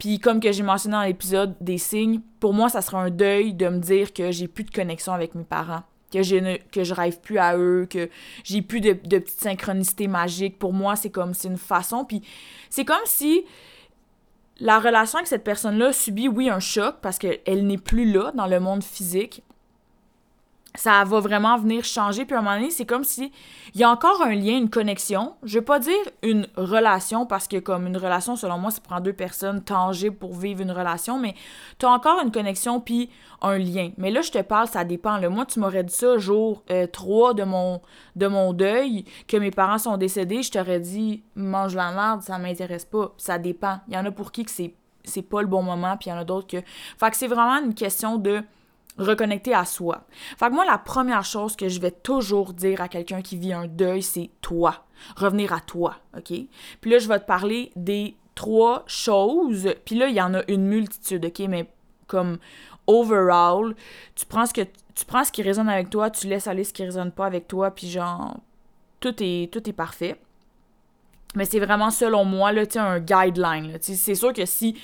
Puis 0.00 0.18
comme 0.18 0.40
que 0.40 0.50
j'ai 0.50 0.62
mentionné 0.62 0.94
dans 0.94 1.02
l'épisode 1.02 1.54
des 1.60 1.78
signes, 1.78 2.20
pour 2.40 2.54
moi, 2.54 2.70
ça 2.70 2.80
sera 2.80 3.02
un 3.02 3.10
deuil 3.10 3.52
de 3.52 3.68
me 3.68 3.78
dire 3.78 4.14
que 4.14 4.32
j'ai 4.32 4.48
plus 4.48 4.64
de 4.64 4.70
connexion 4.70 5.12
avec 5.12 5.34
mes 5.34 5.44
parents, 5.44 5.82
que 6.10 6.22
je 6.22 6.36
ne 6.36 6.56
que 6.56 6.82
je 6.84 6.94
rêve 6.94 7.20
plus 7.20 7.38
à 7.38 7.56
eux, 7.58 7.86
que 7.88 8.08
j'ai 8.42 8.62
plus 8.62 8.80
de, 8.80 8.94
de 8.94 9.18
petites 9.18 9.40
synchronicités 9.40 10.08
magiques. 10.08 10.58
Pour 10.58 10.72
moi, 10.72 10.96
c'est 10.96 11.10
comme 11.10 11.34
c'est 11.34 11.48
une 11.48 11.58
façon. 11.58 12.06
Puis 12.06 12.22
c'est 12.70 12.86
comme 12.86 12.96
si 13.04 13.44
la 14.58 14.78
relation 14.78 15.18
avec 15.18 15.28
cette 15.28 15.44
personne-là 15.44 15.92
subit, 15.92 16.28
oui, 16.28 16.48
un 16.48 16.60
choc 16.60 16.96
parce 17.02 17.18
qu'elle 17.18 17.66
n'est 17.66 17.78
plus 17.78 18.10
là 18.10 18.32
dans 18.34 18.46
le 18.46 18.58
monde 18.58 18.82
physique, 18.82 19.42
ça 20.74 21.02
va 21.04 21.20
vraiment 21.20 21.58
venir 21.58 21.84
changer. 21.84 22.24
Puis 22.24 22.34
à 22.34 22.38
un 22.38 22.42
moment 22.42 22.56
donné, 22.56 22.70
c'est 22.70 22.86
comme 22.86 23.04
si 23.04 23.32
il 23.74 23.80
y 23.80 23.84
a 23.84 23.90
encore 23.90 24.22
un 24.22 24.34
lien, 24.34 24.56
une 24.56 24.70
connexion. 24.70 25.34
Je 25.42 25.58
vais 25.58 25.64
pas 25.64 25.78
dire 25.78 25.94
une 26.22 26.46
relation 26.56 27.26
parce 27.26 27.48
que 27.48 27.58
comme 27.58 27.86
une 27.86 27.96
relation, 27.96 28.36
selon 28.36 28.58
moi, 28.58 28.70
ça 28.70 28.80
prend 28.80 29.00
deux 29.00 29.12
personnes 29.12 29.62
tangibles 29.62 30.16
pour 30.16 30.34
vivre 30.34 30.60
une 30.60 30.70
relation, 30.70 31.18
mais 31.18 31.34
tu 31.78 31.86
as 31.86 31.90
encore 31.90 32.20
une 32.22 32.30
connexion 32.30 32.80
puis 32.80 33.10
un 33.42 33.58
lien. 33.58 33.90
Mais 33.96 34.10
là, 34.10 34.22
je 34.22 34.30
te 34.30 34.42
parle, 34.42 34.68
ça 34.68 34.84
dépend. 34.84 35.18
Le 35.18 35.28
moi, 35.28 35.46
tu 35.46 35.60
m'aurais 35.60 35.84
dit 35.84 35.94
ça 35.94 36.18
jour 36.18 36.62
3 36.92 37.30
euh, 37.30 37.34
de 37.34 37.44
mon, 37.44 37.80
de 38.16 38.26
mon 38.26 38.52
deuil, 38.52 39.04
que 39.26 39.36
mes 39.36 39.50
parents 39.50 39.78
sont 39.78 39.96
décédés, 39.96 40.42
je 40.42 40.52
t'aurais 40.52 40.80
dit 40.80 41.22
mange 41.34 41.74
la 41.74 41.90
merde, 41.92 42.22
ça 42.22 42.38
m'intéresse 42.38 42.84
pas. 42.84 43.12
Ça 43.16 43.38
dépend. 43.38 43.80
Il 43.88 43.94
y 43.94 43.96
en 43.96 44.04
a 44.04 44.10
pour 44.10 44.32
qui 44.32 44.44
que 44.44 44.50
c'est 44.50 44.74
c'est 45.02 45.22
pas 45.22 45.40
le 45.40 45.48
bon 45.48 45.62
moment, 45.62 45.96
puis 45.96 46.08
il 46.08 46.12
y 46.12 46.12
en 46.12 46.18
a 46.18 46.24
d'autres 46.24 46.46
que. 46.46 46.58
Fait 46.98 47.10
que 47.10 47.16
c'est 47.16 47.26
vraiment 47.26 47.64
une 47.64 47.74
question 47.74 48.18
de 48.18 48.42
reconnecter 48.98 49.54
à 49.54 49.64
soi. 49.64 50.06
Fait 50.38 50.48
que 50.48 50.54
moi, 50.54 50.64
la 50.64 50.78
première 50.78 51.24
chose 51.24 51.56
que 51.56 51.68
je 51.68 51.80
vais 51.80 51.90
toujours 51.90 52.52
dire 52.52 52.80
à 52.80 52.88
quelqu'un 52.88 53.22
qui 53.22 53.36
vit 53.36 53.52
un 53.52 53.66
deuil, 53.66 54.02
c'est 54.02 54.30
toi. 54.40 54.84
Revenir 55.16 55.52
à 55.52 55.60
toi, 55.60 55.96
OK? 56.16 56.32
Puis 56.80 56.90
là, 56.90 56.98
je 56.98 57.08
vais 57.08 57.18
te 57.18 57.24
parler 57.24 57.72
des 57.76 58.16
trois 58.34 58.84
choses. 58.86 59.68
Puis 59.84 59.96
là, 59.96 60.08
il 60.08 60.14
y 60.14 60.20
en 60.20 60.34
a 60.34 60.42
une 60.48 60.66
multitude, 60.66 61.24
OK? 61.24 61.38
Mais 61.48 61.70
comme 62.06 62.38
overall, 62.86 63.74
tu 64.14 64.26
prends 64.26 64.46
ce 64.46 64.52
que 64.52 64.62
tu 64.94 65.04
prends 65.06 65.24
ce 65.24 65.32
qui 65.32 65.42
résonne 65.42 65.68
avec 65.68 65.88
toi, 65.88 66.10
tu 66.10 66.26
laisses 66.26 66.46
aller 66.46 66.64
ce 66.64 66.72
qui 66.72 66.84
résonne 66.84 67.12
pas 67.12 67.24
avec 67.26 67.48
toi, 67.48 67.70
puis 67.70 67.88
genre 67.88 68.36
tout 68.98 69.14
est 69.20 69.50
tout 69.52 69.66
est 69.68 69.72
parfait. 69.72 70.20
Mais 71.36 71.44
c'est 71.44 71.60
vraiment 71.60 71.90
selon 71.90 72.24
moi 72.24 72.52
là, 72.52 72.66
tu 72.66 72.78
un 72.78 72.98
guideline. 72.98 73.78
C'est 73.80 74.14
sûr 74.14 74.32
que 74.32 74.44
si 74.44 74.76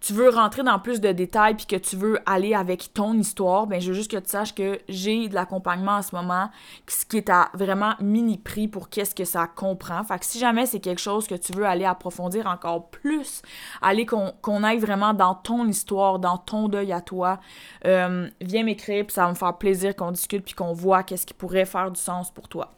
tu 0.00 0.14
veux 0.14 0.30
rentrer 0.30 0.62
dans 0.62 0.78
plus 0.78 1.00
de 1.00 1.12
détails 1.12 1.54
puis 1.54 1.66
que 1.66 1.76
tu 1.76 1.96
veux 1.96 2.18
aller 2.24 2.54
avec 2.54 2.92
ton 2.94 3.14
histoire, 3.14 3.66
ben 3.66 3.80
je 3.80 3.88
veux 3.88 3.94
juste 3.94 4.10
que 4.10 4.16
tu 4.16 4.30
saches 4.30 4.54
que 4.54 4.80
j'ai 4.88 5.28
de 5.28 5.34
l'accompagnement 5.34 5.96
en 5.96 6.02
ce 6.02 6.14
moment, 6.14 6.50
ce 6.86 7.04
qui 7.04 7.18
est 7.18 7.28
à 7.28 7.50
vraiment 7.54 7.94
mini 8.00 8.38
prix 8.38 8.66
pour 8.66 8.88
qu'est-ce 8.88 9.14
que 9.14 9.24
ça 9.24 9.46
comprend. 9.46 10.02
Fait 10.04 10.18
que 10.18 10.24
si 10.24 10.38
jamais 10.38 10.64
c'est 10.66 10.80
quelque 10.80 11.00
chose 11.00 11.26
que 11.26 11.34
tu 11.34 11.52
veux 11.52 11.66
aller 11.66 11.84
approfondir 11.84 12.46
encore 12.46 12.88
plus, 12.88 13.42
aller 13.82 14.06
qu'on 14.06 14.64
aille 14.64 14.78
vraiment 14.78 15.12
dans 15.12 15.34
ton 15.34 15.66
histoire, 15.66 16.18
dans 16.18 16.38
ton 16.38 16.68
deuil 16.68 16.92
à 16.92 17.02
toi, 17.02 17.38
euh, 17.84 18.28
viens 18.40 18.64
m'écrire 18.64 19.06
puis 19.06 19.14
ça 19.14 19.24
va 19.24 19.30
me 19.30 19.34
faire 19.34 19.56
plaisir 19.58 19.94
qu'on 19.94 20.12
discute 20.12 20.44
puis 20.44 20.54
qu'on 20.54 20.72
voit 20.72 21.02
qu'est-ce 21.02 21.26
qui 21.26 21.34
pourrait 21.34 21.66
faire 21.66 21.90
du 21.90 22.00
sens 22.00 22.30
pour 22.30 22.48
toi. 22.48 22.72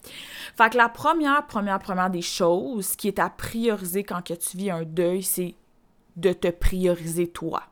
Fait 0.57 0.71
que 0.71 0.77
la 0.77 0.89
première, 0.89 1.47
première, 1.47 1.79
première 1.79 2.11
des 2.11 2.23
choses 2.23 2.97
qui 2.97 3.07
est 3.09 3.21
à 3.21 3.31
prioriser 3.31 4.03
quand 4.03 4.23
tu 4.23 4.57
vis 4.57 4.71
un 4.71 4.83
deuil, 4.83 5.23
c'est 5.23 5.55
de 6.17 6.33
te 6.33 6.49
prioriser 6.49 7.29
toi. 7.29 7.63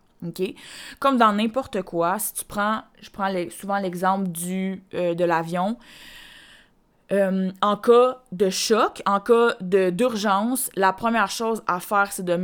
Comme 0.98 1.16
dans 1.16 1.32
n'importe 1.32 1.82
quoi, 1.82 2.18
si 2.18 2.34
tu 2.34 2.44
prends, 2.44 2.82
je 3.00 3.10
prends 3.10 3.32
souvent 3.50 3.78
l'exemple 3.78 4.28
du 4.28 4.82
euh, 4.94 5.14
de 5.14 5.24
l'avion, 5.24 5.78
euh, 7.12 7.50
en 7.60 7.76
cas 7.76 8.22
de 8.30 8.50
choc, 8.50 9.02
en 9.04 9.18
cas 9.18 9.56
d'urgence, 9.60 10.70
la 10.76 10.92
première 10.92 11.30
chose 11.30 11.62
à 11.66 11.80
faire, 11.80 12.12
c'est 12.12 12.24
de, 12.24 12.36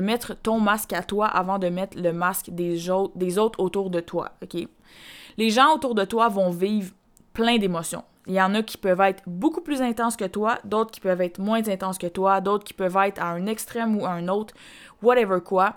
mettre 0.00 0.34
ton 0.42 0.58
masque 0.58 0.92
à 0.92 1.02
toi 1.02 1.26
avant 1.26 1.58
de 1.58 1.68
mettre 1.68 1.96
le 1.96 2.12
masque 2.12 2.50
des, 2.50 2.78
des 3.14 3.38
autres 3.38 3.60
autour 3.60 3.90
de 3.90 4.00
toi. 4.00 4.32
OK? 4.42 4.66
Les 5.36 5.50
gens 5.50 5.72
autour 5.74 5.94
de 5.94 6.04
toi 6.04 6.28
vont 6.28 6.50
vivre 6.50 6.92
plein 7.32 7.58
d'émotions. 7.58 8.02
Il 8.28 8.34
y 8.34 8.42
en 8.42 8.54
a 8.54 8.62
qui 8.62 8.76
peuvent 8.76 9.00
être 9.00 9.22
beaucoup 9.26 9.62
plus 9.62 9.80
intenses 9.80 10.16
que 10.16 10.26
toi, 10.26 10.58
d'autres 10.64 10.90
qui 10.90 11.00
peuvent 11.00 11.20
être 11.22 11.38
moins 11.38 11.66
intenses 11.66 11.98
que 11.98 12.06
toi, 12.06 12.40
d'autres 12.40 12.64
qui 12.64 12.74
peuvent 12.74 12.96
être 12.98 13.20
à 13.20 13.28
un 13.28 13.46
extrême 13.46 13.98
ou 13.98 14.04
à 14.04 14.10
un 14.10 14.28
autre 14.28 14.54
whatever 15.02 15.40
quoi. 15.40 15.76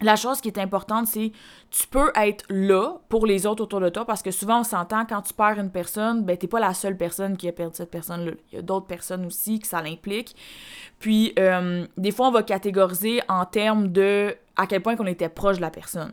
La 0.00 0.16
chose 0.16 0.40
qui 0.40 0.48
est 0.48 0.58
importante, 0.58 1.06
c'est 1.06 1.32
tu 1.70 1.86
peux 1.86 2.10
être 2.16 2.44
là 2.48 2.98
pour 3.08 3.26
les 3.26 3.46
autres 3.46 3.62
autour 3.62 3.80
de 3.80 3.88
toi 3.88 4.04
parce 4.04 4.22
que 4.22 4.30
souvent 4.30 4.60
on 4.60 4.64
s'entend 4.64 5.06
quand 5.06 5.22
tu 5.22 5.32
perds 5.32 5.58
une 5.58 5.70
personne, 5.70 6.24
ben 6.24 6.36
t'es 6.36 6.48
pas 6.48 6.60
la 6.60 6.74
seule 6.74 6.96
personne 6.96 7.36
qui 7.36 7.48
a 7.48 7.52
perdu 7.52 7.76
cette 7.76 7.90
personne-là. 7.90 8.32
Il 8.52 8.56
y 8.56 8.58
a 8.58 8.62
d'autres 8.62 8.86
personnes 8.86 9.24
aussi 9.26 9.60
que 9.60 9.66
ça 9.66 9.82
l'implique. 9.82 10.34
Puis 10.98 11.32
euh, 11.38 11.86
des 11.96 12.10
fois 12.10 12.28
on 12.28 12.32
va 12.32 12.42
catégoriser 12.42 13.20
en 13.28 13.44
termes 13.44 13.88
de 13.88 14.36
à 14.56 14.66
quel 14.66 14.82
point 14.82 14.96
qu'on 14.96 15.06
était 15.06 15.28
proche 15.28 15.56
de 15.56 15.62
la 15.62 15.70
personne. 15.70 16.12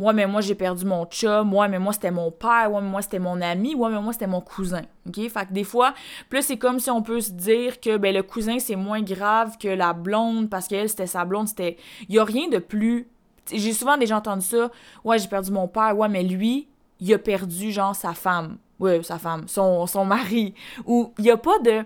Ouais, 0.00 0.14
mais 0.14 0.26
moi, 0.26 0.40
j'ai 0.40 0.54
perdu 0.54 0.86
mon 0.86 1.04
chum. 1.04 1.52
Ouais, 1.52 1.68
mais 1.68 1.78
moi, 1.78 1.92
c'était 1.92 2.10
mon 2.10 2.30
père. 2.30 2.72
Ouais, 2.72 2.80
mais 2.80 2.88
moi, 2.88 3.02
c'était 3.02 3.18
mon 3.18 3.38
ami. 3.42 3.74
Ouais, 3.74 3.90
mais 3.90 4.00
moi, 4.00 4.14
c'était 4.14 4.26
mon 4.26 4.40
cousin. 4.40 4.80
OK? 5.06 5.16
Fait 5.28 5.46
que 5.46 5.52
des 5.52 5.62
fois, 5.62 5.92
plus 6.30 6.40
c'est 6.40 6.56
comme 6.56 6.80
si 6.80 6.90
on 6.90 7.02
peut 7.02 7.20
se 7.20 7.32
dire 7.32 7.80
que 7.80 7.98
ben, 7.98 8.14
le 8.14 8.22
cousin, 8.22 8.58
c'est 8.58 8.76
moins 8.76 9.02
grave 9.02 9.58
que 9.58 9.68
la 9.68 9.92
blonde 9.92 10.48
parce 10.48 10.68
qu'elle, 10.68 10.88
c'était 10.88 11.06
sa 11.06 11.26
blonde. 11.26 11.48
C'était. 11.48 11.76
Il 12.08 12.14
y 12.14 12.18
a 12.18 12.24
rien 12.24 12.48
de 12.48 12.56
plus. 12.56 13.08
J'ai 13.52 13.74
souvent 13.74 13.98
déjà 13.98 14.16
entendu 14.16 14.44
ça. 14.44 14.70
Ouais, 15.04 15.18
j'ai 15.18 15.28
perdu 15.28 15.52
mon 15.52 15.68
père. 15.68 15.94
Ouais, 15.98 16.08
mais 16.08 16.22
lui, 16.22 16.68
il 16.98 17.12
a 17.12 17.18
perdu, 17.18 17.70
genre, 17.70 17.94
sa 17.94 18.14
femme. 18.14 18.56
Ouais, 18.78 19.02
sa 19.02 19.18
femme. 19.18 19.48
Son, 19.48 19.86
son 19.86 20.06
mari. 20.06 20.54
Ou 20.86 21.12
il 21.18 21.26
y 21.26 21.30
a 21.30 21.36
pas 21.36 21.58
de. 21.58 21.84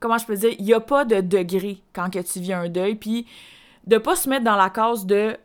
Comment 0.00 0.18
je 0.18 0.26
peux 0.26 0.36
dire? 0.36 0.54
Il 0.58 0.66
y 0.66 0.74
a 0.74 0.80
pas 0.80 1.06
de 1.06 1.22
degré 1.22 1.82
quand 1.94 2.10
que 2.12 2.18
tu 2.18 2.40
vis 2.40 2.52
un 2.52 2.68
deuil. 2.68 2.96
Puis 2.96 3.26
de 3.86 3.96
pas 3.96 4.16
se 4.16 4.28
mettre 4.28 4.44
dans 4.44 4.56
la 4.56 4.68
case 4.68 5.06
de 5.06 5.38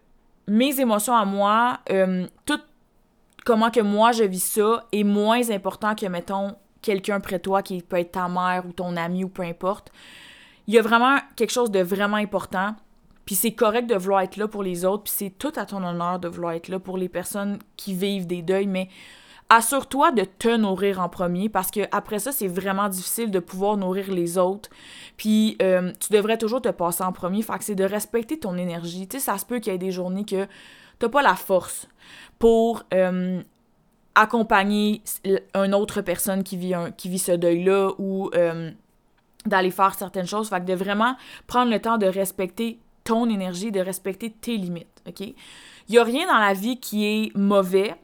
mes 0.47 0.79
émotions 0.79 1.15
à 1.15 1.25
moi, 1.25 1.79
euh, 1.91 2.25
tout 2.45 2.59
comment 3.45 3.71
que 3.71 3.79
moi 3.79 4.11
je 4.11 4.23
vis 4.23 4.43
ça 4.43 4.85
est 4.91 5.03
moins 5.03 5.49
important 5.51 5.95
que, 5.95 6.05
mettons, 6.05 6.55
quelqu'un 6.81 7.19
près 7.19 7.37
de 7.37 7.43
toi 7.43 7.61
qui 7.61 7.81
peut 7.81 7.97
être 7.97 8.13
ta 8.13 8.27
mère 8.27 8.63
ou 8.67 8.73
ton 8.73 8.95
ami 8.95 9.23
ou 9.23 9.29
peu 9.29 9.43
importe. 9.43 9.91
Il 10.67 10.73
y 10.73 10.79
a 10.79 10.81
vraiment 10.81 11.17
quelque 11.35 11.51
chose 11.51 11.71
de 11.71 11.79
vraiment 11.79 12.17
important. 12.17 12.75
Puis 13.25 13.35
c'est 13.35 13.53
correct 13.53 13.89
de 13.89 13.95
vouloir 13.95 14.21
être 14.21 14.37
là 14.37 14.47
pour 14.47 14.63
les 14.63 14.85
autres, 14.85 15.03
puis 15.03 15.13
c'est 15.15 15.37
tout 15.37 15.51
à 15.57 15.65
ton 15.65 15.83
honneur 15.83 16.17
de 16.17 16.29
vouloir 16.29 16.53
être 16.53 16.69
là 16.69 16.79
pour 16.79 16.97
les 16.97 17.09
personnes 17.09 17.59
qui 17.75 17.93
vivent 17.93 18.25
des 18.25 18.41
deuils, 18.41 18.67
mais 18.67 18.87
assure-toi 19.49 20.11
de 20.11 20.23
te 20.23 20.55
nourrir 20.55 20.99
en 20.99 21.09
premier 21.09 21.49
parce 21.49 21.71
que 21.71 21.81
après 21.91 22.19
ça, 22.19 22.31
c'est 22.31 22.47
vraiment 22.47 22.89
difficile 22.89 23.31
de 23.31 23.39
pouvoir 23.39 23.77
nourrir 23.77 24.11
les 24.11 24.37
autres. 24.37 24.69
Puis 25.15 25.57
euh, 25.61 25.91
tu 25.99 26.11
devrais 26.11 26.37
toujours 26.37 26.61
te 26.61 26.69
passer 26.69 27.03
en 27.03 27.13
premier. 27.13 27.41
Fait 27.41 27.57
que 27.57 27.63
c'est 27.63 27.75
de 27.75 27.83
respecter 27.83 28.39
ton 28.39 28.57
énergie. 28.57 29.07
Tu 29.07 29.19
sais, 29.19 29.25
ça 29.25 29.37
se 29.37 29.45
peut 29.45 29.59
qu'il 29.59 29.71
y 29.71 29.75
ait 29.75 29.79
des 29.79 29.91
journées 29.91 30.25
que 30.25 30.47
t'as 30.99 31.09
pas 31.09 31.21
la 31.21 31.35
force 31.35 31.87
pour 32.39 32.83
euh, 32.93 33.41
accompagner 34.15 35.01
une 35.55 35.73
autre 35.73 36.01
personne 36.01 36.43
qui 36.43 36.57
vit, 36.57 36.73
un, 36.73 36.91
qui 36.91 37.07
vit 37.07 37.19
ce 37.19 37.31
deuil-là 37.31 37.91
ou 37.99 38.29
euh, 38.35 38.71
d'aller 39.45 39.71
faire 39.71 39.93
certaines 39.95 40.27
choses. 40.27 40.49
Fait 40.49 40.59
que 40.59 40.65
de 40.65 40.73
vraiment 40.73 41.15
prendre 41.45 41.71
le 41.71 41.79
temps 41.79 41.97
de 41.97 42.07
respecter 42.07 42.79
ton 43.03 43.29
énergie, 43.29 43.71
de 43.71 43.79
respecter 43.79 44.29
tes 44.29 44.57
limites, 44.57 45.01
OK? 45.07 45.21
Il 45.21 45.93
n'y 45.93 45.99
a 45.99 46.03
rien 46.03 46.27
dans 46.27 46.39
la 46.39 46.53
vie 46.53 46.77
qui 46.77 47.05
est 47.05 47.37
mauvais 47.37 47.95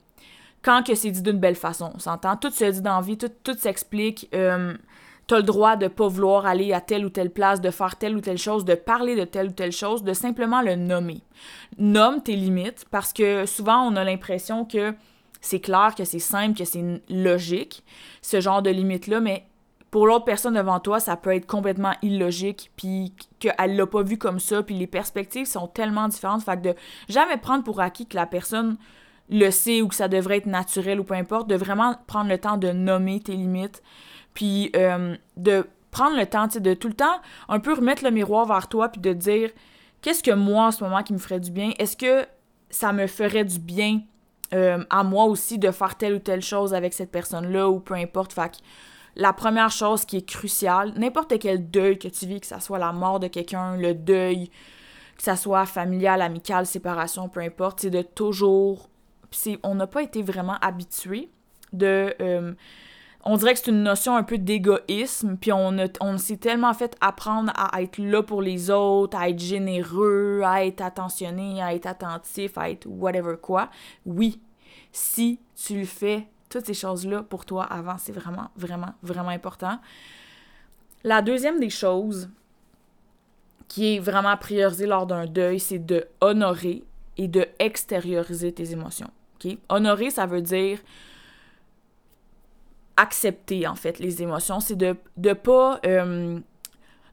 quand 0.63 0.83
que 0.83 0.95
c'est 0.95 1.11
dit 1.11 1.21
d'une 1.21 1.39
belle 1.39 1.55
façon, 1.55 1.91
on 1.93 1.99
s'entend? 1.99 2.37
Tout 2.37 2.49
se 2.49 2.65
dit 2.65 2.81
dans 2.81 3.01
tout, 3.43 3.53
s'explique. 3.57 4.29
Euh, 4.33 4.73
tu 5.27 5.35
as 5.35 5.37
le 5.37 5.43
droit 5.43 5.75
de 5.75 5.87
pas 5.87 6.07
vouloir 6.07 6.45
aller 6.45 6.73
à 6.73 6.81
telle 6.81 7.05
ou 7.05 7.09
telle 7.09 7.29
place, 7.29 7.61
de 7.61 7.69
faire 7.69 7.95
telle 7.95 8.15
ou 8.15 8.21
telle 8.21 8.37
chose, 8.37 8.65
de 8.65 8.75
parler 8.75 9.15
de 9.15 9.23
telle 9.23 9.47
ou 9.47 9.51
telle 9.51 9.71
chose, 9.71 10.03
de 10.03 10.13
simplement 10.13 10.61
le 10.61 10.75
nommer. 10.75 11.21
Nomme 11.77 12.21
tes 12.21 12.35
limites 12.35 12.85
parce 12.91 13.13
que 13.13 13.45
souvent 13.45 13.81
on 13.87 13.95
a 13.95 14.03
l'impression 14.03 14.65
que 14.65 14.93
c'est 15.39 15.59
clair, 15.59 15.93
que 15.95 16.05
c'est 16.05 16.19
simple, 16.19 16.57
que 16.57 16.65
c'est 16.65 17.01
logique, 17.09 17.83
ce 18.21 18.39
genre 18.39 18.61
de 18.61 18.69
limite-là, 18.69 19.19
mais 19.19 19.45
pour 19.91 20.07
l'autre 20.07 20.25
personne 20.25 20.55
devant 20.55 20.79
toi, 20.79 20.99
ça 20.99 21.15
peut 21.15 21.35
être 21.35 21.45
complètement 21.45 21.93
illogique, 22.01 22.71
puis 22.75 23.13
qu'elle 23.37 23.75
l'a 23.75 23.85
pas 23.85 24.01
vu 24.01 24.17
comme 24.17 24.39
ça, 24.39 24.63
puis 24.63 24.75
les 24.75 24.87
perspectives 24.87 25.45
sont 25.45 25.67
tellement 25.67 26.07
différentes. 26.07 26.41
Fait 26.41 26.57
que 26.57 26.69
de 26.69 26.75
jamais 27.09 27.37
prendre 27.37 27.63
pour 27.63 27.79
acquis 27.79 28.07
que 28.07 28.15
la 28.15 28.25
personne 28.25 28.77
le 29.33 29.49
sait 29.49 29.81
ou 29.81 29.87
que 29.87 29.95
ça 29.95 30.07
devrait 30.07 30.37
être 30.37 30.45
naturel 30.45 30.99
ou 30.99 31.03
peu 31.03 31.15
importe, 31.15 31.47
de 31.49 31.55
vraiment 31.55 31.95
prendre 32.07 32.29
le 32.29 32.37
temps 32.37 32.57
de 32.57 32.71
nommer 32.71 33.19
tes 33.19 33.33
limites, 33.33 33.81
puis 34.33 34.71
euh, 34.75 35.15
de 35.37 35.65
prendre 35.89 36.15
le 36.15 36.25
temps, 36.25 36.47
de 36.47 36.73
tout 36.73 36.87
le 36.87 36.93
temps 36.93 37.19
un 37.49 37.59
peu 37.59 37.73
remettre 37.73 38.03
le 38.03 38.11
miroir 38.11 38.45
vers 38.45 38.67
toi, 38.67 38.89
puis 38.89 39.01
de 39.01 39.11
dire 39.11 39.49
qu'est-ce 40.01 40.21
que 40.21 40.31
moi 40.31 40.67
en 40.67 40.71
ce 40.71 40.83
moment 40.83 41.01
qui 41.01 41.13
me 41.13 41.17
ferait 41.17 41.39
du 41.39 41.49
bien? 41.49 41.71
Est-ce 41.79 41.97
que 41.97 42.27
ça 42.69 42.93
me 42.93 43.07
ferait 43.07 43.43
du 43.43 43.57
bien 43.57 44.01
euh, 44.53 44.83
à 44.91 45.03
moi 45.03 45.25
aussi 45.25 45.57
de 45.57 45.71
faire 45.71 45.95
telle 45.95 46.13
ou 46.13 46.19
telle 46.19 46.41
chose 46.41 46.75
avec 46.75 46.93
cette 46.93 47.11
personne-là 47.11 47.69
ou 47.69 47.79
peu 47.79 47.95
importe? 47.95 48.33
Fait 48.33 48.51
que 48.51 48.57
la 49.15 49.33
première 49.33 49.71
chose 49.71 50.05
qui 50.05 50.17
est 50.17 50.29
cruciale, 50.29 50.93
n'importe 50.95 51.39
quel 51.39 51.71
deuil 51.71 51.97
que 51.97 52.07
tu 52.07 52.27
vis, 52.27 52.39
que 52.39 52.47
ce 52.47 52.59
soit 52.59 52.79
la 52.79 52.91
mort 52.91 53.19
de 53.19 53.27
quelqu'un, 53.27 53.77
le 53.77 53.95
deuil, 53.95 54.49
que 55.17 55.23
ça 55.23 55.35
soit 55.35 55.65
familial, 55.65 56.21
amical, 56.21 56.67
séparation, 56.67 57.29
peu 57.29 57.39
importe, 57.39 57.81
c'est 57.81 57.89
de 57.89 58.03
toujours. 58.03 58.89
On 59.63 59.75
n'a 59.75 59.87
pas 59.87 60.03
été 60.03 60.21
vraiment 60.21 60.57
habitué 60.61 61.29
de. 61.71 62.13
Euh, 62.21 62.53
on 63.25 63.37
dirait 63.37 63.53
que 63.53 63.59
c'est 63.59 63.71
une 63.71 63.83
notion 63.83 64.17
un 64.17 64.23
peu 64.23 64.37
d'égoïsme, 64.37 65.37
puis 65.37 65.53
on, 65.53 65.77
on 66.01 66.17
s'est 66.17 66.37
tellement 66.37 66.73
fait 66.73 66.97
apprendre 66.99 67.53
à 67.55 67.81
être 67.81 67.97
là 67.97 68.21
pour 68.21 68.41
les 68.41 68.69
autres, 68.69 69.17
à 69.17 69.29
être 69.29 69.39
généreux, 69.39 70.41
à 70.43 70.65
être 70.65 70.81
attentionné, 70.81 71.61
à 71.61 71.73
être 71.73 71.85
attentif, 71.85 72.57
à 72.57 72.69
être 72.69 72.85
whatever 72.85 73.35
quoi. 73.41 73.69
Oui, 74.05 74.41
si 74.91 75.39
tu 75.55 75.79
le 75.79 75.85
fais 75.85 76.27
toutes 76.49 76.65
ces 76.65 76.73
choses-là 76.73 77.23
pour 77.23 77.45
toi 77.45 77.63
avant, 77.63 77.97
c'est 77.97 78.11
vraiment, 78.11 78.49
vraiment, 78.57 78.93
vraiment 79.01 79.29
important. 79.29 79.79
La 81.05 81.21
deuxième 81.21 81.59
des 81.59 81.69
choses 81.69 82.29
qui 83.67 83.95
est 83.95 83.99
vraiment 83.99 84.37
priorisée 84.37 84.85
lors 84.85 85.07
d'un 85.07 85.25
deuil, 85.25 85.59
c'est 85.59 85.79
de 85.79 86.05
honorer 86.21 86.83
et 87.17 87.27
de 87.27 87.47
extérioriser 87.59 88.51
tes 88.51 88.71
émotions. 88.71 89.09
Honorer, 89.69 90.09
ça 90.09 90.25
veut 90.25 90.41
dire 90.41 90.79
accepter, 92.95 93.67
en 93.67 93.75
fait, 93.75 93.99
les 93.99 94.21
émotions. 94.21 94.59
C'est 94.59 94.75
de 94.75 94.95
ne 95.17 95.33
pas... 95.33 95.79
Euh, 95.85 96.39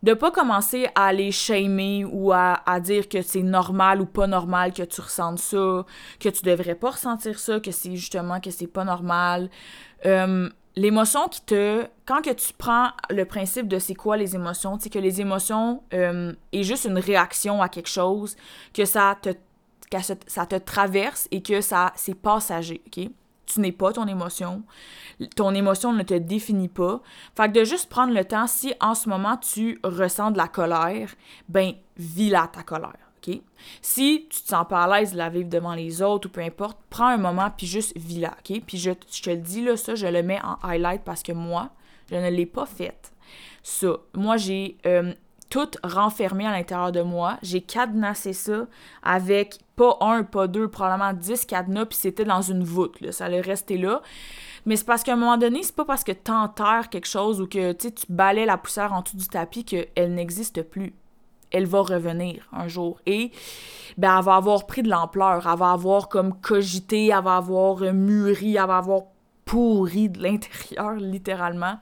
de 0.02 0.14
pas 0.14 0.30
commencer 0.30 0.88
à 0.94 1.12
les 1.12 1.30
shamer 1.30 2.06
ou 2.06 2.32
à, 2.32 2.80
dire 2.80 3.08
que 3.08 3.20
c'est 3.20 3.42
normal 3.42 4.00
ou 4.00 4.06
pas 4.06 4.26
normal 4.26 4.72
que 4.72 4.82
tu 4.82 5.00
ressentes 5.00 5.38
ça, 5.38 5.84
que 6.18 6.28
tu 6.30 6.42
devrais 6.42 6.74
pas 6.74 6.92
ressentir 6.92 7.38
ça, 7.38 7.60
que 7.60 7.70
c'est 7.70 7.96
justement 7.96 8.40
que 8.40 8.50
c'est 8.50 8.66
pas 8.66 8.84
normal. 8.84 9.50
Euh, 10.06 10.48
l'émotion 10.74 11.28
qui 11.28 11.42
te... 11.42 11.84
Quand 12.06 12.22
que 12.22 12.30
tu 12.30 12.54
prends 12.56 12.88
le 13.10 13.24
principe 13.26 13.68
de 13.68 13.78
c'est 13.78 13.94
quoi 13.94 14.16
les 14.16 14.34
émotions, 14.34 14.78
sais 14.78 14.88
que 14.88 14.98
les 14.98 15.20
émotions 15.20 15.82
euh, 15.92 16.32
est 16.52 16.62
juste 16.62 16.86
une 16.86 16.98
réaction 16.98 17.60
à 17.60 17.68
quelque 17.68 17.90
chose, 17.90 18.36
que 18.72 18.86
ça 18.86 19.18
te, 19.20 19.30
ça 19.98 20.46
te 20.46 20.56
traverse 20.56 21.28
et 21.30 21.42
que 21.42 21.60
ça 21.60 21.92
c'est 21.96 22.14
passager, 22.14 22.82
OK? 22.86 23.10
tu 23.52 23.60
n'es 23.60 23.72
pas 23.72 23.92
ton 23.92 24.06
émotion. 24.06 24.62
Ton 25.34 25.54
émotion 25.54 25.92
ne 25.92 26.02
te 26.02 26.14
définit 26.14 26.68
pas. 26.68 27.02
Fait 27.36 27.48
que 27.48 27.58
de 27.58 27.64
juste 27.64 27.88
prendre 27.88 28.14
le 28.14 28.24
temps, 28.24 28.46
si 28.46 28.74
en 28.80 28.94
ce 28.94 29.08
moment 29.08 29.36
tu 29.36 29.80
ressens 29.82 30.30
de 30.30 30.36
la 30.38 30.48
colère, 30.48 31.14
ben, 31.48 31.72
vis 31.96 32.30
là 32.30 32.48
ta 32.52 32.62
colère. 32.62 33.10
Si 33.82 34.26
tu 34.30 34.42
te 34.42 34.48
sens 34.48 34.66
pas 34.68 34.84
à 34.84 35.00
l'aise 35.00 35.12
de 35.12 35.18
la 35.18 35.28
vivre 35.28 35.48
devant 35.48 35.74
les 35.74 36.02
autres 36.02 36.28
ou 36.28 36.32
peu 36.32 36.40
importe, 36.40 36.78
prends 36.88 37.08
un 37.08 37.18
moment 37.18 37.50
puis 37.54 37.66
juste 37.66 37.96
vis 37.96 38.20
là, 38.20 38.34
OK? 38.38 38.62
Puis 38.66 38.78
je, 38.78 38.92
te 38.92 39.30
le 39.30 39.36
dis 39.36 39.62
là, 39.62 39.76
ça, 39.76 39.94
je 39.94 40.06
le 40.06 40.22
mets 40.22 40.40
en 40.42 40.56
highlight 40.66 41.02
parce 41.04 41.22
que 41.22 41.32
moi, 41.32 41.70
je 42.10 42.16
ne 42.16 42.30
l'ai 42.30 42.46
pas 42.46 42.66
fait. 42.66 43.12
Ça. 43.62 43.96
Moi, 44.14 44.36
j'ai 44.38 44.78
euh, 44.86 45.12
tout 45.50 45.68
renfermé 45.82 46.46
à 46.46 46.52
l'intérieur 46.52 46.92
de 46.92 47.02
moi. 47.02 47.36
J'ai 47.42 47.60
cadenassé 47.60 48.32
ça 48.32 48.66
avec 49.02 49.58
pas 49.76 49.98
un, 50.00 50.22
pas 50.22 50.46
deux, 50.46 50.68
probablement 50.68 51.12
dix 51.12 51.44
cadenas, 51.44 51.86
puis 51.86 51.98
c'était 51.98 52.24
dans 52.24 52.40
une 52.40 52.62
voûte. 52.62 53.00
Là. 53.00 53.12
Ça 53.12 53.26
allait 53.26 53.40
rester 53.40 53.76
là. 53.76 54.00
Mais 54.64 54.76
c'est 54.76 54.84
parce 54.84 55.02
qu'à 55.02 55.14
un 55.14 55.16
moment 55.16 55.36
donné, 55.36 55.62
c'est 55.62 55.74
pas 55.74 55.84
parce 55.84 56.04
que 56.04 56.12
tu 56.12 56.30
enterres 56.30 56.88
quelque 56.88 57.08
chose 57.08 57.40
ou 57.40 57.46
que 57.46 57.72
tu 57.72 57.90
balais 58.08 58.46
la 58.46 58.56
poussière 58.56 58.92
en 58.92 59.02
dessous 59.02 59.16
du 59.16 59.26
tapis 59.26 59.64
qu'elle 59.64 60.14
n'existe 60.14 60.62
plus. 60.62 60.94
Elle 61.50 61.66
va 61.66 61.80
revenir 61.80 62.48
un 62.52 62.68
jour. 62.68 63.00
Et 63.06 63.32
ben, 63.98 64.18
elle 64.18 64.24
va 64.24 64.36
avoir 64.36 64.66
pris 64.66 64.82
de 64.82 64.88
l'ampleur. 64.88 65.48
Elle 65.50 65.58
va 65.58 65.72
avoir 65.72 66.08
comme 66.08 66.40
cogité, 66.40 67.08
elle 67.08 67.24
va 67.24 67.36
avoir 67.36 67.80
mûri, 67.92 68.54
elle 68.54 68.66
va 68.66 68.76
avoir 68.76 69.02
pourri 69.44 70.10
de 70.10 70.22
l'intérieur, 70.22 70.92
littéralement. 70.98 71.78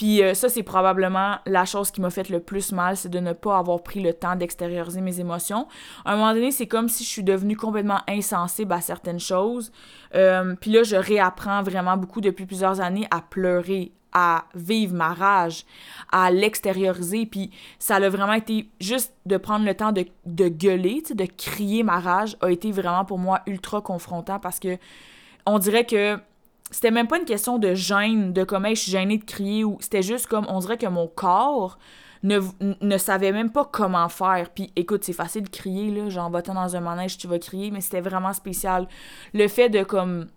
Puis 0.00 0.22
euh, 0.22 0.32
ça, 0.32 0.48
c'est 0.48 0.62
probablement 0.62 1.40
la 1.44 1.66
chose 1.66 1.90
qui 1.90 2.00
m'a 2.00 2.08
fait 2.08 2.30
le 2.30 2.40
plus 2.40 2.72
mal, 2.72 2.96
c'est 2.96 3.10
de 3.10 3.18
ne 3.18 3.34
pas 3.34 3.58
avoir 3.58 3.82
pris 3.82 4.00
le 4.00 4.14
temps 4.14 4.34
d'extérioriser 4.34 5.02
mes 5.02 5.20
émotions. 5.20 5.68
À 6.06 6.14
un 6.14 6.16
moment 6.16 6.32
donné, 6.32 6.52
c'est 6.52 6.66
comme 6.66 6.88
si 6.88 7.04
je 7.04 7.08
suis 7.10 7.22
devenue 7.22 7.54
complètement 7.54 8.00
insensible 8.08 8.72
à 8.72 8.80
certaines 8.80 9.20
choses. 9.20 9.70
Euh, 10.14 10.54
puis 10.58 10.70
là, 10.70 10.84
je 10.84 10.96
réapprends 10.96 11.62
vraiment 11.62 11.98
beaucoup 11.98 12.22
depuis 12.22 12.46
plusieurs 12.46 12.80
années 12.80 13.06
à 13.10 13.20
pleurer, 13.20 13.92
à 14.14 14.44
vivre 14.54 14.94
ma 14.94 15.12
rage, 15.12 15.66
à 16.10 16.30
l'extérioriser. 16.30 17.26
Puis 17.26 17.50
ça 17.78 17.96
a 17.96 18.08
vraiment 18.08 18.32
été 18.32 18.70
juste 18.80 19.12
de 19.26 19.36
prendre 19.36 19.66
le 19.66 19.74
temps 19.74 19.92
de, 19.92 20.06
de 20.24 20.48
gueuler, 20.48 21.02
de 21.10 21.26
crier 21.26 21.82
ma 21.82 22.00
rage, 22.00 22.38
a 22.40 22.48
été 22.48 22.72
vraiment 22.72 23.04
pour 23.04 23.18
moi 23.18 23.42
ultra 23.46 23.82
confrontant 23.82 24.38
parce 24.38 24.60
que 24.60 24.78
on 25.44 25.58
dirait 25.58 25.84
que 25.84 26.18
c'était 26.70 26.90
même 26.90 27.08
pas 27.08 27.18
une 27.18 27.24
question 27.24 27.58
de 27.58 27.74
gêne, 27.74 28.32
de 28.32 28.44
comment 28.44 28.68
je 28.70 28.74
suis 28.74 28.92
gênée 28.92 29.18
de 29.18 29.24
crier, 29.24 29.64
ou 29.64 29.78
c'était 29.80 30.02
juste 30.02 30.26
comme, 30.26 30.46
on 30.48 30.58
dirait 30.60 30.78
que 30.78 30.86
mon 30.86 31.08
corps 31.08 31.78
ne, 32.22 32.40
ne 32.80 32.98
savait 32.98 33.32
même 33.32 33.50
pas 33.50 33.64
comment 33.64 34.08
faire. 34.08 34.50
Puis 34.50 34.72
écoute, 34.76 35.04
c'est 35.04 35.12
facile 35.12 35.44
de 35.44 35.48
crier, 35.48 35.90
là, 35.90 36.08
genre, 36.08 36.30
va 36.30 36.42
dans 36.42 36.76
un 36.76 36.80
manège, 36.80 37.18
tu 37.18 37.26
vas 37.26 37.38
crier, 37.38 37.70
mais 37.70 37.80
c'était 37.80 38.00
vraiment 38.00 38.32
spécial. 38.32 38.86
Le 39.34 39.48
fait 39.48 39.68
de, 39.68 39.82
comme, 39.82 40.28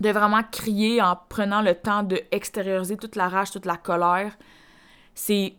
de 0.00 0.10
vraiment 0.10 0.42
crier 0.50 1.00
en 1.00 1.18
prenant 1.28 1.62
le 1.62 1.74
temps 1.74 2.02
de 2.02 2.20
toute 2.96 3.16
la 3.16 3.28
rage, 3.28 3.50
toute 3.50 3.66
la 3.66 3.76
colère, 3.76 4.36
c'est 5.14 5.54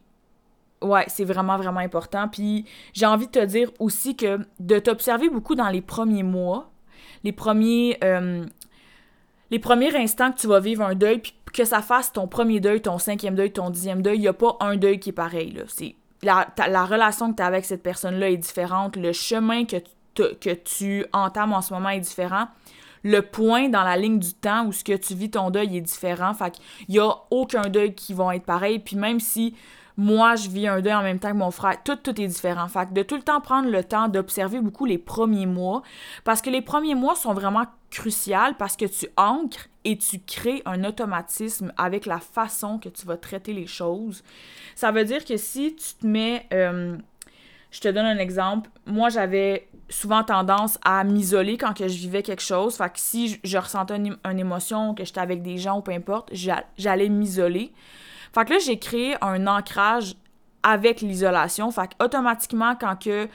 Ouais, 0.81 1.05
c'est 1.07 1.23
vraiment, 1.23 1.57
vraiment 1.57 1.79
important. 1.79 2.27
Puis 2.27 2.65
j'ai 2.93 3.05
envie 3.05 3.25
de 3.27 3.31
te 3.31 3.43
dire 3.43 3.71
aussi 3.79 4.15
que 4.15 4.39
de 4.59 4.77
t'observer 4.77 5.29
beaucoup 5.29 5.55
dans 5.55 5.69
les 5.69 5.81
premiers 5.81 6.21
mois, 6.21 6.69
les 7.23 7.31
premiers, 7.31 7.97
euh, 8.03 8.45
les 9.51 9.59
premiers 9.59 9.95
instants 9.95 10.31
que 10.31 10.39
tu 10.39 10.47
vas 10.47 10.59
vivre 10.59 10.83
un 10.83 10.95
deuil, 10.95 11.19
puis 11.19 11.33
que 11.53 11.65
ça 11.65 11.81
fasse 11.81 12.11
ton 12.11 12.27
premier 12.27 12.59
deuil, 12.59 12.81
ton 12.81 12.97
cinquième 12.97 13.35
deuil, 13.35 13.51
ton 13.51 13.69
dixième 13.69 14.01
deuil, 14.01 14.17
il 14.17 14.21
n'y 14.21 14.27
a 14.27 14.33
pas 14.33 14.57
un 14.59 14.75
deuil 14.75 14.99
qui 14.99 15.09
est 15.09 15.13
pareil. 15.13 15.51
Là. 15.51 15.63
La, 16.23 16.47
la 16.67 16.85
relation 16.85 17.31
que 17.31 17.37
tu 17.37 17.43
as 17.43 17.45
avec 17.45 17.65
cette 17.65 17.83
personne-là 17.83 18.29
est 18.29 18.37
différente, 18.37 18.95
le 18.95 19.13
chemin 19.13 19.65
que, 19.65 19.77
tu 20.53 21.05
entames 21.13 21.53
en 21.53 21.61
ce 21.61 21.73
moment 21.73 21.89
est 21.89 21.99
différent 21.99 22.47
le 23.03 23.21
point 23.21 23.69
dans 23.69 23.83
la 23.83 23.97
ligne 23.97 24.17
du 24.17 24.33
temps 24.33 24.65
où 24.65 24.71
ce 24.71 24.83
que 24.83 24.97
tu 24.97 25.13
vis 25.13 25.29
ton 25.29 25.51
deuil 25.51 25.77
est 25.77 25.81
différent. 25.81 26.33
Fait 26.33 26.49
qu'il 26.49 26.95
y 26.95 26.99
a 26.99 27.13
aucun 27.29 27.69
deuil 27.69 27.93
qui 27.93 28.15
va 28.15 28.35
être 28.35 28.45
pareil. 28.45 28.79
Puis 28.79 28.95
même 28.95 29.19
si 29.19 29.53
moi, 29.97 30.35
je 30.35 30.49
vis 30.49 30.67
un 30.67 30.81
deuil 30.81 30.93
en 30.93 31.03
même 31.03 31.19
temps 31.19 31.31
que 31.31 31.37
mon 31.37 31.51
frère. 31.51 31.81
Tout, 31.83 31.95
tout 31.95 32.19
est 32.19 32.27
différent. 32.27 32.67
Fait 32.67 32.87
que 32.87 32.93
de 32.93 33.01
tout 33.01 33.15
le 33.15 33.21
temps 33.21 33.39
prendre 33.39 33.69
le 33.69 33.83
temps 33.83 34.07
d'observer 34.09 34.59
beaucoup 34.59 34.85
les 34.85 34.97
premiers 34.97 35.45
mois, 35.45 35.83
parce 36.23 36.41
que 36.41 36.49
les 36.49 36.61
premiers 36.61 36.95
mois 36.95 37.15
sont 37.15 37.33
vraiment 37.33 37.65
cruciaux 37.91 38.53
parce 38.57 38.75
que 38.75 38.85
tu 38.85 39.07
ancres 39.15 39.67
et 39.85 39.97
tu 39.97 40.19
crées 40.19 40.61
un 40.65 40.83
automatisme 40.83 41.71
avec 41.77 42.05
la 42.05 42.19
façon 42.19 42.77
que 42.77 42.89
tu 42.89 43.05
vas 43.05 43.17
traiter 43.17 43.53
les 43.53 43.67
choses. 43.67 44.23
Ça 44.75 44.91
veut 44.91 45.05
dire 45.05 45.23
que 45.23 45.37
si 45.37 45.75
tu 45.75 45.93
te 46.01 46.07
mets... 46.07 46.45
Euh, 46.53 46.97
je 47.71 47.81
te 47.81 47.89
donne 47.89 48.05
un 48.05 48.19
exemple. 48.19 48.69
Moi, 48.85 49.09
j'avais 49.09 49.67
souvent 49.89 50.23
tendance 50.23 50.79
à 50.85 51.03
m'isoler 51.03 51.57
quand 51.57 51.73
que 51.73 51.89
je 51.89 51.97
vivais 51.97 52.23
quelque 52.23 52.41
chose. 52.41 52.77
Fait 52.77 52.85
que 52.85 52.99
si 52.99 53.37
je, 53.43 53.57
ressentais 53.57 53.97
une, 53.97 54.15
une, 54.23 54.39
émotion, 54.39 54.95
que 54.95 55.03
j'étais 55.03 55.19
avec 55.19 55.41
des 55.41 55.57
gens 55.57 55.79
ou 55.79 55.81
peu 55.81 55.91
importe, 55.91 56.31
j'allais 56.77 57.09
m'isoler. 57.09 57.73
Fait 58.33 58.45
que 58.45 58.53
là, 58.53 58.59
j'ai 58.59 58.79
créé 58.79 59.15
un 59.21 59.47
ancrage 59.47 60.15
avec 60.63 61.01
l'isolation. 61.01 61.69
Fait 61.71 61.89
que 61.89 62.03
automatiquement, 62.03 62.75
quand 62.75 62.95
que 63.01 63.27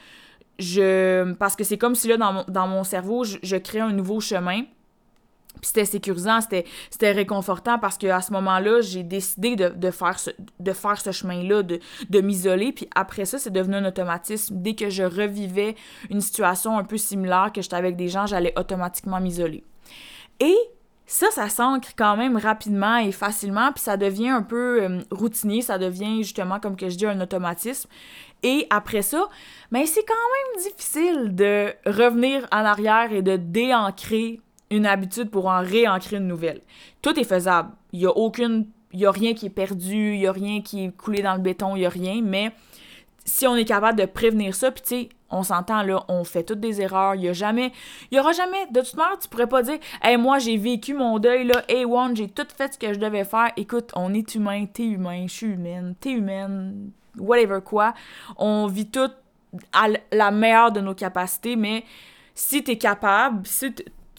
je... 0.59 1.33
Parce 1.35 1.57
que 1.57 1.65
c'est 1.65 1.79
comme 1.79 1.95
si 1.95 2.09
là, 2.09 2.17
dans 2.17 2.33
mon, 2.33 2.45
dans 2.49 2.67
mon 2.67 2.85
cerveau, 2.85 3.25
je, 3.25 3.39
je 3.43 3.57
crée 3.57 3.81
un 3.81 3.93
nouveau 3.93 4.21
chemin. 4.21 4.63
Puis 5.61 5.69
c'était 5.69 5.85
sécurisant, 5.85 6.41
c'était 6.41 7.13
réconfortant 7.13 7.79
parce 7.79 7.99
qu'à 7.99 8.21
ce 8.23 8.33
moment-là, 8.33 8.81
j'ai 8.81 9.03
décidé 9.03 9.57
de, 9.57 9.91
faire 9.91 10.19
ce, 10.19 10.31
de 10.59 10.73
faire 10.73 10.99
ce 10.99 11.13
chemin-là, 11.13 11.63
de, 11.63 11.81
de 12.09 12.21
m'isoler. 12.21 12.73
Puis 12.73 12.89
après 12.95 13.25
ça, 13.25 13.39
c'est 13.39 13.51
devenu 13.51 13.77
un 13.77 13.85
automatisme. 13.85 14.63
Dès 14.63 14.75
que 14.75 14.89
je 14.89 15.03
revivais 15.03 15.75
une 16.09 16.21
situation 16.21 16.79
un 16.79 16.85
peu 16.85 16.97
similaire, 16.97 17.51
que 17.53 17.61
j'étais 17.63 17.77
avec 17.77 17.97
des 17.97 18.09
gens, 18.09 18.27
j'allais 18.27 18.55
automatiquement 18.59 19.21
m'isoler. 19.21 19.65
Et 20.39 20.57
ça, 21.13 21.29
ça 21.33 21.49
s'ancre 21.49 21.89
quand 21.97 22.17
même 22.17 22.37
rapidement 22.37 22.99
et 22.99 23.11
facilement, 23.11 23.73
puis 23.73 23.83
ça 23.83 23.97
devient 23.97 24.29
un 24.29 24.43
peu 24.43 24.85
euh, 24.85 25.01
routinier, 25.11 25.61
ça 25.61 25.77
devient 25.77 26.23
justement, 26.23 26.61
comme 26.61 26.77
que 26.77 26.89
je 26.89 26.97
dis, 26.97 27.05
un 27.05 27.21
automatisme. 27.21 27.91
Et 28.45 28.69
après 28.71 29.03
ça, 29.03 29.29
mais 29.73 29.87
c'est 29.87 30.05
quand 30.05 30.15
même 30.15 30.63
difficile 30.63 31.35
de 31.35 31.75
revenir 31.85 32.47
en 32.53 32.65
arrière 32.65 33.13
et 33.13 33.23
de 33.23 33.37
déancrer 33.37 34.41
une 34.71 34.87
habitude 34.87 35.31
pour 35.31 35.47
en 35.47 35.63
réancrer 35.63 36.19
une 36.19 36.29
nouvelle. 36.29 36.61
Tout 37.03 37.19
est 37.19 37.25
faisable. 37.25 37.73
Il 37.93 38.01
y 38.01 38.07
a 38.07 38.17
aucune... 38.17 38.69
Il 38.93 39.05
a 39.05 39.11
rien 39.11 39.35
qui 39.35 39.47
est 39.47 39.51
perdu, 39.51 40.15
il 40.15 40.21
y 40.21 40.27
a 40.29 40.33
rien 40.33 40.63
qui 40.63 40.85
est 40.85 40.97
coulé 40.97 41.23
dans 41.23 41.35
le 41.35 41.41
béton, 41.41 41.75
il 41.75 41.83
y 41.83 41.87
a 41.87 41.89
rien, 41.89 42.21
mais 42.23 42.53
si 43.31 43.47
on 43.47 43.57
est 43.57 43.65
capable 43.65 43.99
de 43.99 44.07
prévenir 44.07 44.55
ça, 44.55 44.71
puis 44.71 44.83
tu 44.83 44.89
sais, 44.89 45.09
on 45.31 45.43
s'entend 45.43 45.83
là, 45.83 46.05
on 46.09 46.25
fait 46.25 46.43
toutes 46.43 46.61
des 46.61 46.81
erreurs, 46.81 47.15
il 47.15 47.23
y 47.23 47.29
a 47.29 47.33
jamais, 47.33 47.73
il 48.11 48.17
y 48.17 48.21
aura 48.21 48.33
jamais, 48.33 48.67
de 48.71 48.81
toute 48.81 48.97
manière, 48.97 49.19
tu 49.19 49.29
pourrais 49.29 49.47
pas 49.47 49.63
dire, 49.63 49.79
hey, 50.03 50.17
moi 50.17 50.39
j'ai 50.39 50.57
vécu 50.57 50.95
mon 50.95 51.19
deuil 51.19 51.45
là, 51.47 51.63
hey 51.69 51.85
one, 51.85 52.17
j'ai 52.17 52.29
tout 52.29 52.47
fait 52.57 52.75
ce 52.75 52.79
que 52.79 52.93
je 52.93 52.99
devais 52.99 53.25
faire, 53.25 53.53
écoute, 53.57 53.91
on 53.95 54.13
est 54.13 54.35
humain, 54.35 54.67
t'es 54.67 54.85
humain, 54.85 55.27
je 55.29 55.33
suis 55.33 55.47
humaine, 55.47 55.95
t'es 56.01 56.11
humaine, 56.11 56.91
whatever 57.17 57.61
quoi, 57.65 57.95
on 58.37 58.67
vit 58.67 58.89
tout 58.89 59.11
à 59.73 59.87
la 60.11 60.31
meilleure 60.31 60.73
de 60.73 60.81
nos 60.81 60.95
capacités, 60.95 61.55
mais 61.55 61.85
si 62.35 62.65
t'es 62.65 62.79
capable, 62.79 63.47
si 63.47 63.73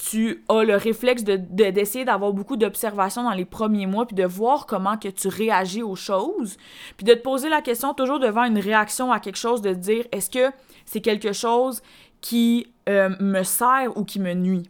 tu 0.10 0.44
as 0.50 0.64
le 0.64 0.76
réflexe 0.76 1.24
de, 1.24 1.36
d'essayer 1.36 2.06
d'avoir 2.06 2.34
beaucoup 2.34 2.58
d'observations 2.58 3.24
dans 3.24 3.34
les 3.34 3.46
premiers 3.46 3.86
mois, 3.86 4.08
puis 4.08 4.16
de 4.16 4.26
voir 4.26 4.66
comment 4.66 4.98
que 4.98 5.10
tu 5.10 5.28
réagis 5.28 5.84
aux 5.84 5.96
choses, 5.96 6.58
puis 6.98 7.06
de 7.06 7.14
te 7.14 7.20
poser 7.20 7.50
la 7.50 7.62
question 7.62 7.94
toujours 7.94 8.20
devant 8.20 8.44
une 8.46 8.58
réaction 8.58 9.12
à 9.12 9.20
quelque 9.20 9.38
chose, 9.38 9.62
de 9.62 9.74
dire 9.74 10.06
est-ce 10.12 10.30
que 10.32 10.52
c'est 10.86 11.02
quelque 11.02 11.34
chose 11.34 11.84
qui 12.20 12.68
euh, 12.90 13.10
me 13.20 13.44
sert 13.44 13.96
ou 13.96 14.04
qui 14.04 14.20
me 14.20 14.34
nuit? 14.34 14.64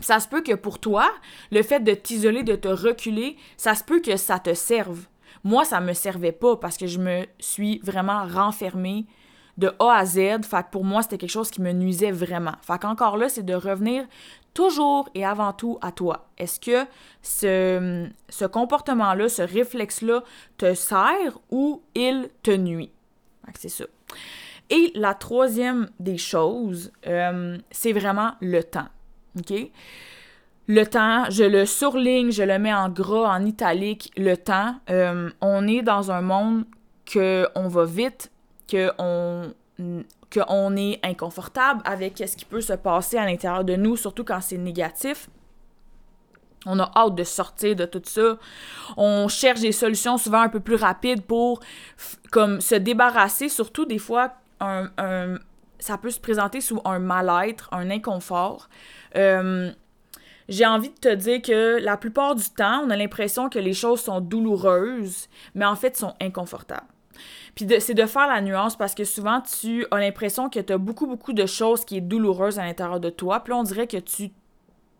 Ça 0.00 0.18
se 0.18 0.28
peut 0.28 0.40
que 0.40 0.54
pour 0.54 0.78
toi, 0.78 1.10
le 1.50 1.62
fait 1.62 1.80
de 1.80 1.92
t'isoler, 1.92 2.42
de 2.42 2.56
te 2.56 2.68
reculer, 2.68 3.36
ça 3.58 3.74
se 3.74 3.84
peut 3.84 4.00
que 4.00 4.16
ça 4.16 4.38
te 4.38 4.54
serve. 4.54 5.06
Moi, 5.44 5.66
ça 5.66 5.80
me 5.80 5.92
servait 5.92 6.32
pas 6.32 6.56
parce 6.56 6.78
que 6.78 6.86
je 6.86 6.98
me 6.98 7.26
suis 7.38 7.80
vraiment 7.80 8.26
renfermée 8.26 9.04
de 9.60 9.72
A 9.78 9.98
à 9.98 10.04
Z. 10.04 10.44
Fait 10.44 10.66
pour 10.70 10.84
moi, 10.84 11.02
c'était 11.02 11.18
quelque 11.18 11.30
chose 11.30 11.50
qui 11.50 11.60
me 11.60 11.72
nuisait 11.72 12.10
vraiment. 12.10 12.54
Fait 12.62 12.80
qu'encore 12.80 13.16
là, 13.16 13.28
c'est 13.28 13.44
de 13.44 13.54
revenir 13.54 14.04
toujours 14.54 15.08
et 15.14 15.24
avant 15.24 15.52
tout 15.52 15.78
à 15.82 15.92
toi. 15.92 16.28
Est-ce 16.38 16.58
que 16.58 16.88
ce, 17.22 18.46
comportement-là, 18.46 19.28
ce 19.28 19.42
réflexe-là 19.42 20.24
te 20.56 20.74
sert 20.74 21.38
ou 21.50 21.82
il 21.94 22.28
te 22.42 22.50
nuit? 22.50 22.90
C'est 23.54 23.68
ça. 23.68 23.84
Et 24.70 24.92
la 24.94 25.14
troisième 25.14 25.90
des 25.98 26.18
choses, 26.18 26.92
euh, 27.06 27.58
c'est 27.70 27.92
vraiment 27.92 28.32
le 28.40 28.62
temps. 28.62 28.88
Le 30.68 30.84
temps, 30.84 31.24
je 31.30 31.42
le 31.42 31.66
surligne, 31.66 32.30
je 32.30 32.44
le 32.44 32.58
mets 32.58 32.72
en 32.72 32.88
gras, 32.88 33.36
en 33.36 33.44
italique, 33.44 34.12
le 34.16 34.36
temps. 34.36 34.76
Euh, 34.88 35.28
on 35.40 35.66
est 35.66 35.82
dans 35.82 36.12
un 36.12 36.22
monde 36.22 36.64
que 37.04 37.48
on 37.56 37.66
va 37.66 37.84
vite, 37.84 38.30
qu'on 38.70 40.76
est 40.76 41.04
inconfortable 41.04 41.82
avec 41.84 42.18
ce 42.18 42.36
qui 42.36 42.44
peut 42.44 42.60
se 42.60 42.74
passer 42.74 43.18
à 43.18 43.26
l'intérieur 43.26 43.64
de 43.64 43.76
nous, 43.76 43.96
surtout 43.96 44.24
quand 44.24 44.40
c'est 44.40 44.58
négatif. 44.58 45.28
On 46.66 46.78
a 46.78 46.90
hâte 46.94 47.14
de 47.14 47.24
sortir 47.24 47.74
de 47.74 47.86
tout 47.86 48.02
ça. 48.04 48.36
On 48.96 49.28
cherche 49.28 49.60
des 49.60 49.72
solutions 49.72 50.18
souvent 50.18 50.42
un 50.42 50.50
peu 50.50 50.60
plus 50.60 50.74
rapides 50.74 51.22
pour 51.22 51.60
se 51.96 52.74
débarrasser, 52.74 53.48
surtout 53.48 53.86
des 53.86 53.98
fois 53.98 54.34
un, 54.60 54.90
ça 55.80 55.96
peut 55.96 56.10
se 56.10 56.20
présenter 56.20 56.60
sous 56.60 56.80
un 56.84 56.98
mal-être, 56.98 57.68
un 57.72 57.90
inconfort. 57.90 58.68
Euh, 59.16 59.72
j'ai 60.48 60.66
envie 60.66 60.90
de 60.90 60.94
te 60.94 61.14
dire 61.14 61.42
que 61.42 61.82
la 61.82 61.96
plupart 61.96 62.34
du 62.34 62.48
temps, 62.50 62.82
on 62.84 62.90
a 62.90 62.96
l'impression 62.96 63.48
que 63.48 63.58
les 63.58 63.72
choses 63.72 64.02
sont 64.02 64.20
douloureuses, 64.20 65.28
mais 65.54 65.64
en 65.64 65.76
fait 65.76 65.96
sont 65.96 66.14
inconfortables. 66.20 66.86
Puis 67.54 67.66
c'est 67.80 67.94
de 67.94 68.06
faire 68.06 68.28
la 68.28 68.40
nuance 68.40 68.76
parce 68.76 68.94
que 68.94 69.04
souvent, 69.04 69.40
tu 69.40 69.86
as 69.90 69.98
l'impression 69.98 70.48
que 70.48 70.60
tu 70.60 70.72
as 70.72 70.78
beaucoup, 70.78 71.06
beaucoup 71.06 71.32
de 71.32 71.46
choses 71.46 71.84
qui 71.84 71.98
sont 71.98 72.04
douloureuses 72.04 72.58
à 72.58 72.64
l'intérieur 72.64 73.00
de 73.00 73.10
toi. 73.10 73.40
Puis 73.40 73.52
on 73.52 73.62
dirait 73.62 73.86
que 73.86 73.98
tu 73.98 74.30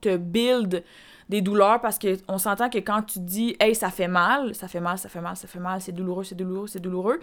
te 0.01 0.17
builds 0.17 0.83
des 1.29 1.43
douleurs 1.43 1.81
parce 1.81 1.99
qu'on 1.99 2.39
s'entend 2.39 2.69
que 2.69 2.79
quand 2.79 3.03
tu 3.03 3.21
dis 3.21 3.57
«Hey, 3.61 3.75
ça 3.75 3.91
fait 3.91 4.09
mal», 4.09 4.55
ça 4.57 4.67
fait 4.67 4.81
mal, 4.81 4.99
ça 4.99 5.09
fait 5.09 5.21
mal, 5.21 5.37
ça 5.37 5.47
fait 5.47 5.61
mal, 5.61 5.81
c'est 5.81 5.93
douloureux, 5.93 6.25
c'est 6.25 6.35
douloureux, 6.35 6.67
c'est 6.67 6.81
douloureux. 6.81 7.21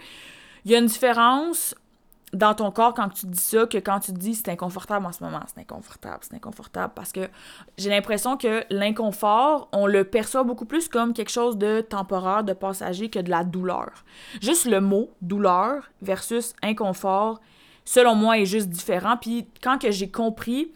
Il 0.64 0.70
y 0.70 0.74
a 0.74 0.78
une 0.78 0.86
différence 0.86 1.74
dans 2.32 2.54
ton 2.54 2.70
corps 2.70 2.94
quand 2.94 3.08
tu 3.08 3.26
dis 3.26 3.40
ça 3.40 3.66
que 3.66 3.78
quand 3.78 4.00
tu 4.00 4.12
dis 4.12 4.34
c'est 4.34 4.50
inconfortable 4.50 5.06
en 5.06 5.12
ce 5.12 5.22
moment, 5.22 5.40
c'est 5.46 5.60
inconfortable, 5.60 6.18
c'est 6.20 6.34
inconfortable 6.34 6.92
parce 6.94 7.12
que 7.12 7.28
j'ai 7.78 7.90
l'impression 7.90 8.36
que 8.36 8.64
l'inconfort, 8.70 9.68
on 9.72 9.86
le 9.86 10.04
perçoit 10.04 10.44
beaucoup 10.44 10.66
plus 10.66 10.88
comme 10.88 11.14
quelque 11.14 11.30
chose 11.30 11.56
de 11.56 11.80
temporaire, 11.80 12.44
de 12.44 12.52
passager 12.52 13.08
que 13.08 13.18
de 13.18 13.30
la 13.30 13.44
douleur. 13.44 13.90
Juste 14.42 14.66
le 14.66 14.80
mot 14.80 15.10
douleur 15.22 15.90
versus 16.02 16.54
inconfort, 16.62 17.40
selon 17.84 18.14
moi 18.14 18.38
est 18.38 18.46
juste 18.46 18.68
différent. 18.68 19.16
Puis 19.16 19.48
quand 19.62 19.78
que 19.78 19.90
j'ai 19.90 20.10
compris 20.10 20.70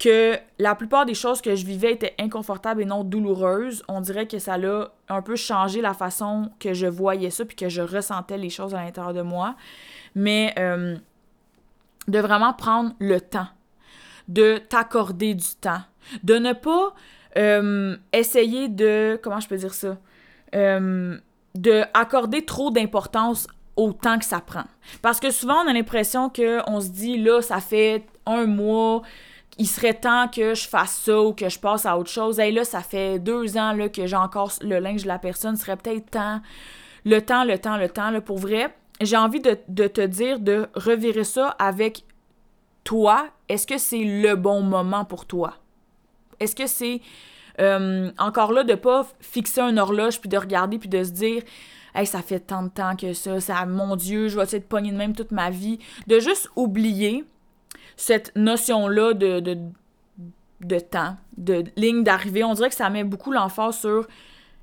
que 0.00 0.38
la 0.58 0.74
plupart 0.74 1.04
des 1.04 1.14
choses 1.14 1.42
que 1.42 1.54
je 1.54 1.66
vivais 1.66 1.92
étaient 1.92 2.14
inconfortables 2.18 2.80
et 2.80 2.86
non 2.86 3.04
douloureuses, 3.04 3.84
on 3.86 4.00
dirait 4.00 4.26
que 4.26 4.38
ça 4.38 4.54
a 4.54 4.88
un 5.10 5.22
peu 5.22 5.36
changé 5.36 5.82
la 5.82 5.92
façon 5.92 6.50
que 6.58 6.72
je 6.72 6.86
voyais 6.86 7.28
ça 7.28 7.44
puis 7.44 7.54
que 7.54 7.68
je 7.68 7.82
ressentais 7.82 8.38
les 8.38 8.48
choses 8.48 8.74
à 8.74 8.82
l'intérieur 8.82 9.12
de 9.12 9.20
moi 9.20 9.56
mais 10.14 10.54
euh, 10.58 10.96
de 12.08 12.18
vraiment 12.18 12.52
prendre 12.52 12.92
le 12.98 13.20
temps, 13.20 13.48
de 14.28 14.58
t'accorder 14.58 15.34
du 15.34 15.54
temps, 15.60 15.82
de 16.22 16.34
ne 16.34 16.52
pas 16.52 16.94
euh, 17.36 17.96
essayer 18.12 18.68
de, 18.68 19.18
comment 19.22 19.40
je 19.40 19.48
peux 19.48 19.56
dire 19.56 19.74
ça, 19.74 19.98
euh, 20.54 21.18
de 21.54 21.84
accorder 21.94 22.44
trop 22.44 22.70
d'importance 22.70 23.46
au 23.76 23.92
temps 23.92 24.18
que 24.18 24.24
ça 24.24 24.40
prend. 24.40 24.64
Parce 25.02 25.20
que 25.20 25.30
souvent, 25.30 25.64
on 25.64 25.68
a 25.68 25.72
l'impression 25.72 26.28
qu'on 26.28 26.80
se 26.80 26.88
dit, 26.88 27.18
là, 27.18 27.40
ça 27.40 27.60
fait 27.60 28.04
un 28.26 28.46
mois, 28.46 29.02
il 29.58 29.66
serait 29.66 29.94
temps 29.94 30.28
que 30.28 30.54
je 30.54 30.68
fasse 30.68 31.02
ça 31.04 31.20
ou 31.20 31.32
que 31.32 31.48
je 31.48 31.58
passe 31.58 31.86
à 31.86 31.96
autre 31.96 32.10
chose. 32.10 32.40
Et 32.40 32.50
là, 32.50 32.64
ça 32.64 32.80
fait 32.80 33.18
deux 33.18 33.56
ans 33.56 33.72
là, 33.72 33.88
que 33.88 34.06
j'ai 34.06 34.16
encore 34.16 34.52
le 34.60 34.78
linge 34.78 35.02
de 35.02 35.08
la 35.08 35.18
personne, 35.18 35.56
ce 35.56 35.64
serait 35.64 35.76
peut-être 35.76 36.10
temps, 36.10 36.40
le 37.04 37.20
temps, 37.20 37.44
le 37.44 37.58
temps, 37.58 37.76
le 37.76 37.88
temps, 37.88 38.10
là, 38.10 38.20
pour 38.20 38.38
vrai 38.38 38.74
j'ai 39.00 39.16
envie 39.16 39.40
de, 39.40 39.54
te 39.86 40.06
dire 40.06 40.40
de 40.40 40.68
revirer 40.74 41.24
ça 41.24 41.48
avec 41.58 42.04
toi. 42.84 43.28
Est-ce 43.48 43.66
que 43.66 43.78
c'est 43.78 44.04
le 44.04 44.34
bon 44.34 44.62
moment 44.62 45.04
pour 45.04 45.26
toi? 45.26 45.54
Est-ce 46.38 46.54
que 46.54 46.66
c'est 46.66 47.00
euh, 47.60 48.10
encore 48.18 48.52
là 48.52 48.64
de 48.64 48.74
pas 48.74 49.06
fixer 49.20 49.60
une 49.60 49.78
horloge 49.78 50.20
puis 50.20 50.28
de 50.28 50.36
regarder 50.36 50.78
puis 50.78 50.88
de 50.88 51.02
se 51.04 51.10
dire 51.10 51.42
Hey, 51.94 52.06
ça 52.06 52.22
fait 52.22 52.40
tant 52.40 52.62
de 52.62 52.68
temps 52.68 52.94
que 52.94 53.12
ça, 53.12 53.40
ça 53.40 53.66
mon 53.66 53.96
Dieu, 53.96 54.28
je 54.28 54.36
vais 54.38 54.44
être 54.44 54.68
pognée 54.68 54.92
de 54.92 54.96
même 54.96 55.14
toute 55.14 55.32
ma 55.32 55.50
vie. 55.50 55.78
De 56.06 56.20
juste 56.20 56.48
oublier 56.54 57.24
cette 57.96 58.32
notion-là 58.36 59.12
de, 59.12 59.40
de 60.60 60.78
temps, 60.78 61.16
de 61.36 61.64
ligne 61.76 62.04
d'arrivée. 62.04 62.44
On 62.44 62.54
dirait 62.54 62.68
que 62.68 62.76
ça 62.76 62.90
met 62.90 63.04
beaucoup 63.04 63.32
l'emphase 63.32 63.78
sur 63.78 64.06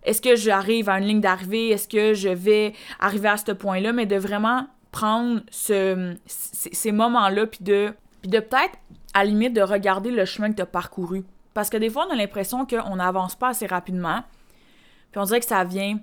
est-ce 0.04 0.22
que 0.22 0.36
j'arrive 0.36 0.90
à 0.90 1.00
une 1.00 1.06
ligne 1.06 1.22
d'arrivée, 1.22 1.70
est-ce 1.70 1.88
que 1.88 2.14
je 2.14 2.30
vais 2.30 2.74
arriver 3.00 3.30
à 3.30 3.38
ce 3.38 3.52
point-là, 3.52 3.94
mais 3.94 4.06
de 4.06 4.16
vraiment 4.16 4.68
prendre 4.92 5.42
ce, 5.52 6.16
ces 6.26 6.92
moments-là, 6.92 7.46
puis 7.46 7.60
de, 7.62 7.94
puis 8.22 8.32
de 8.32 8.40
peut-être, 8.40 8.78
à 9.14 9.26
limite, 9.26 9.54
de 9.54 9.62
regarder 9.62 10.12
le 10.12 10.26
chemin 10.26 10.50
que 10.50 10.56
tu 10.56 10.62
as 10.62 10.66
parcouru. 10.66 11.24
Parce 11.54 11.70
que 11.70 11.78
des 11.78 11.90
fois, 11.90 12.08
on 12.08 12.14
a 12.14 12.16
l'impression 12.16 12.66
qu'on 12.66 12.96
n'avance 12.96 13.36
pas 13.36 13.50
assez 13.50 13.68
rapidement, 13.68 14.24
puis 15.12 15.20
on 15.20 15.24
dirait 15.24 15.40
que 15.40 15.46
ça 15.46 15.64
vient 15.64 16.00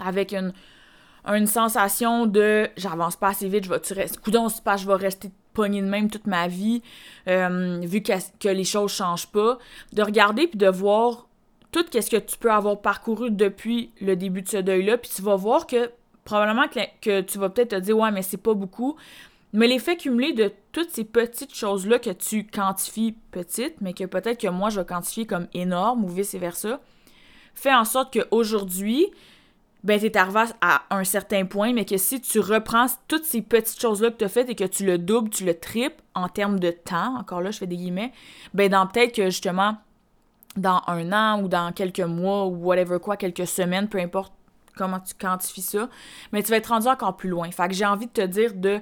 avec 0.00 0.34
une, 0.34 1.46
sensation 1.46 2.26
de 2.26 2.68
j'avance 2.76 3.16
pas 3.16 3.28
assez 3.28 3.48
vite, 3.48 3.64
je 3.64 3.70
vais 3.70 3.80
tu 3.80 3.92
rester. 3.92 4.18
Pas 4.64 4.76
je 4.76 4.86
vais 4.86 4.94
rester 4.94 5.30
pogné 5.52 5.82
de 5.82 5.86
même 5.86 6.08
toute 6.10 6.26
ma 6.26 6.48
vie, 6.48 6.82
euh, 7.28 7.80
vu 7.82 8.02
que, 8.02 8.12
que, 8.40 8.48
les 8.48 8.64
choses 8.64 8.92
changent 8.92 9.26
pas. 9.26 9.58
De 9.92 10.02
regarder 10.02 10.46
puis 10.46 10.58
de 10.58 10.68
voir 10.68 11.26
tout 11.72 11.84
ce 11.90 12.10
que 12.10 12.18
tu 12.18 12.36
peux 12.36 12.52
avoir 12.52 12.80
parcouru 12.80 13.30
depuis 13.30 13.90
le 14.00 14.14
début 14.14 14.42
de 14.42 14.48
ce 14.48 14.58
deuil-là, 14.58 14.98
puis 14.98 15.10
tu 15.14 15.22
vas 15.22 15.36
voir 15.36 15.66
que 15.66 15.90
probablement 16.24 16.68
que, 16.68 17.20
tu 17.22 17.38
vas 17.38 17.48
peut-être 17.48 17.70
te 17.70 17.80
dire 17.80 17.98
ouais, 17.98 18.10
mais 18.12 18.22
c'est 18.22 18.36
pas 18.36 18.54
beaucoup. 18.54 18.96
Mais 19.54 19.66
l'effet 19.66 19.96
cumulé 19.96 20.32
de 20.32 20.52
toutes 20.72 20.90
ces 20.90 21.04
petites 21.04 21.54
choses-là 21.54 21.98
que 21.98 22.10
tu 22.10 22.46
quantifies 22.46 23.16
petites, 23.30 23.80
mais 23.80 23.92
que 23.92 24.04
peut-être 24.04 24.40
que 24.40 24.48
moi 24.48 24.70
je 24.70 24.80
vais 24.80 24.86
quantifier 24.86 25.26
comme 25.26 25.46
énormes 25.52 26.04
ou 26.04 26.08
vice-versa, 26.08 26.80
fait 27.54 27.74
en 27.74 27.84
sorte 27.84 28.18
qu'aujourd'hui, 28.18 29.06
ben 29.84 29.98
t'es 29.98 30.16
arrivé 30.16 30.44
à 30.60 30.82
un 30.90 31.04
certain 31.04 31.44
point, 31.44 31.72
mais 31.72 31.84
que 31.84 31.96
si 31.96 32.20
tu 32.20 32.38
reprends 32.38 32.86
toutes 33.08 33.24
ces 33.24 33.42
petites 33.42 33.80
choses-là 33.80 34.10
que 34.10 34.18
tu 34.18 34.24
as 34.24 34.28
faites 34.28 34.48
et 34.48 34.54
que 34.54 34.64
tu 34.64 34.86
le 34.86 34.96
doubles, 34.96 35.28
tu 35.28 35.44
le 35.44 35.58
triples 35.58 36.00
en 36.14 36.28
termes 36.28 36.60
de 36.60 36.70
temps, 36.70 37.16
encore 37.18 37.40
là, 37.40 37.50
je 37.50 37.58
fais 37.58 37.66
des 37.66 37.76
guillemets, 37.76 38.12
ben 38.54 38.70
dans 38.70 38.86
peut-être 38.86 39.14
que 39.14 39.24
justement, 39.24 39.76
dans 40.56 40.82
un 40.86 41.12
an 41.12 41.42
ou 41.42 41.48
dans 41.48 41.72
quelques 41.72 42.00
mois 42.00 42.46
ou 42.46 42.56
whatever 42.56 42.98
quoi, 42.98 43.16
quelques 43.16 43.46
semaines, 43.46 43.88
peu 43.88 43.98
importe 43.98 44.32
comment 44.76 45.00
tu 45.00 45.14
quantifies 45.14 45.62
ça, 45.62 45.88
mais 46.32 46.42
tu 46.42 46.50
vas 46.50 46.56
être 46.56 46.68
rendu 46.68 46.88
encore 46.88 47.16
plus 47.16 47.28
loin. 47.28 47.50
Fait 47.50 47.68
que 47.68 47.74
j'ai 47.74 47.86
envie 47.86 48.06
de 48.06 48.12
te 48.12 48.26
dire 48.26 48.54
de 48.54 48.80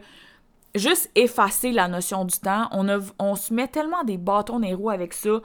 juste 0.74 1.10
effacer 1.14 1.72
la 1.72 1.88
notion 1.88 2.24
du 2.24 2.38
temps. 2.38 2.68
On, 3.18 3.34
se 3.34 3.52
met 3.52 3.68
tellement 3.68 4.04
des 4.04 4.16
bâtons 4.16 4.60
des 4.60 4.74
roues 4.74 4.90
avec 4.90 5.12
ça, 5.12 5.40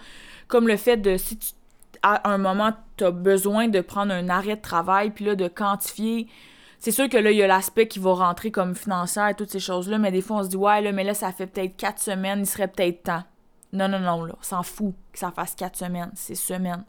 comme 0.48 0.68
le 0.68 0.78
fait 0.78 0.98
de 0.98 1.18
si 1.18 1.38
tu 1.38 1.48
à 2.04 2.30
un 2.30 2.38
moment, 2.38 2.72
tu 2.98 3.04
as 3.04 3.10
besoin 3.10 3.68
de 3.68 3.82
prendre 3.82 4.14
un 4.14 4.30
arrêt 4.30 4.58
de 4.58 4.62
travail, 4.62 5.10
puis 5.10 5.26
là, 5.26 5.36
de 5.36 5.48
quantifier. 5.48 6.28
C'est 6.78 6.92
sûr 6.92 7.10
que 7.10 7.18
là, 7.18 7.32
il 7.32 7.38
y 7.38 7.42
a 7.42 7.48
l'aspect 7.48 7.88
qui 7.88 7.98
va 7.98 8.14
rentrer 8.14 8.52
comme 8.52 8.76
financier 8.76 9.24
et 9.32 9.34
toutes 9.34 9.50
ces 9.50 9.60
choses-là, 9.60 9.98
mais 9.98 10.12
des 10.12 10.22
fois, 10.22 10.38
on 10.38 10.44
se 10.44 10.50
dit, 10.50 10.56
ouais, 10.56 10.82
là, 10.82 10.92
mais 10.92 11.04
là, 11.04 11.16
ça 11.16 11.32
fait 11.32 11.48
peut-être 11.48 11.76
quatre 11.78 12.00
semaines, 12.00 12.42
il 12.42 12.46
serait 12.46 12.68
peut-être 12.68 13.02
temps. 13.02 13.24
Non, 13.76 13.88
non, 13.90 14.00
non, 14.00 14.24
là, 14.24 14.34
s'en 14.42 14.64
fout 14.64 14.94
que 15.12 15.20
ça 15.20 15.32
fasse 15.32 15.54
quatre 15.56 15.76
semaines, 15.76 16.12
c'est 16.16 16.36
semaines. 16.36 16.86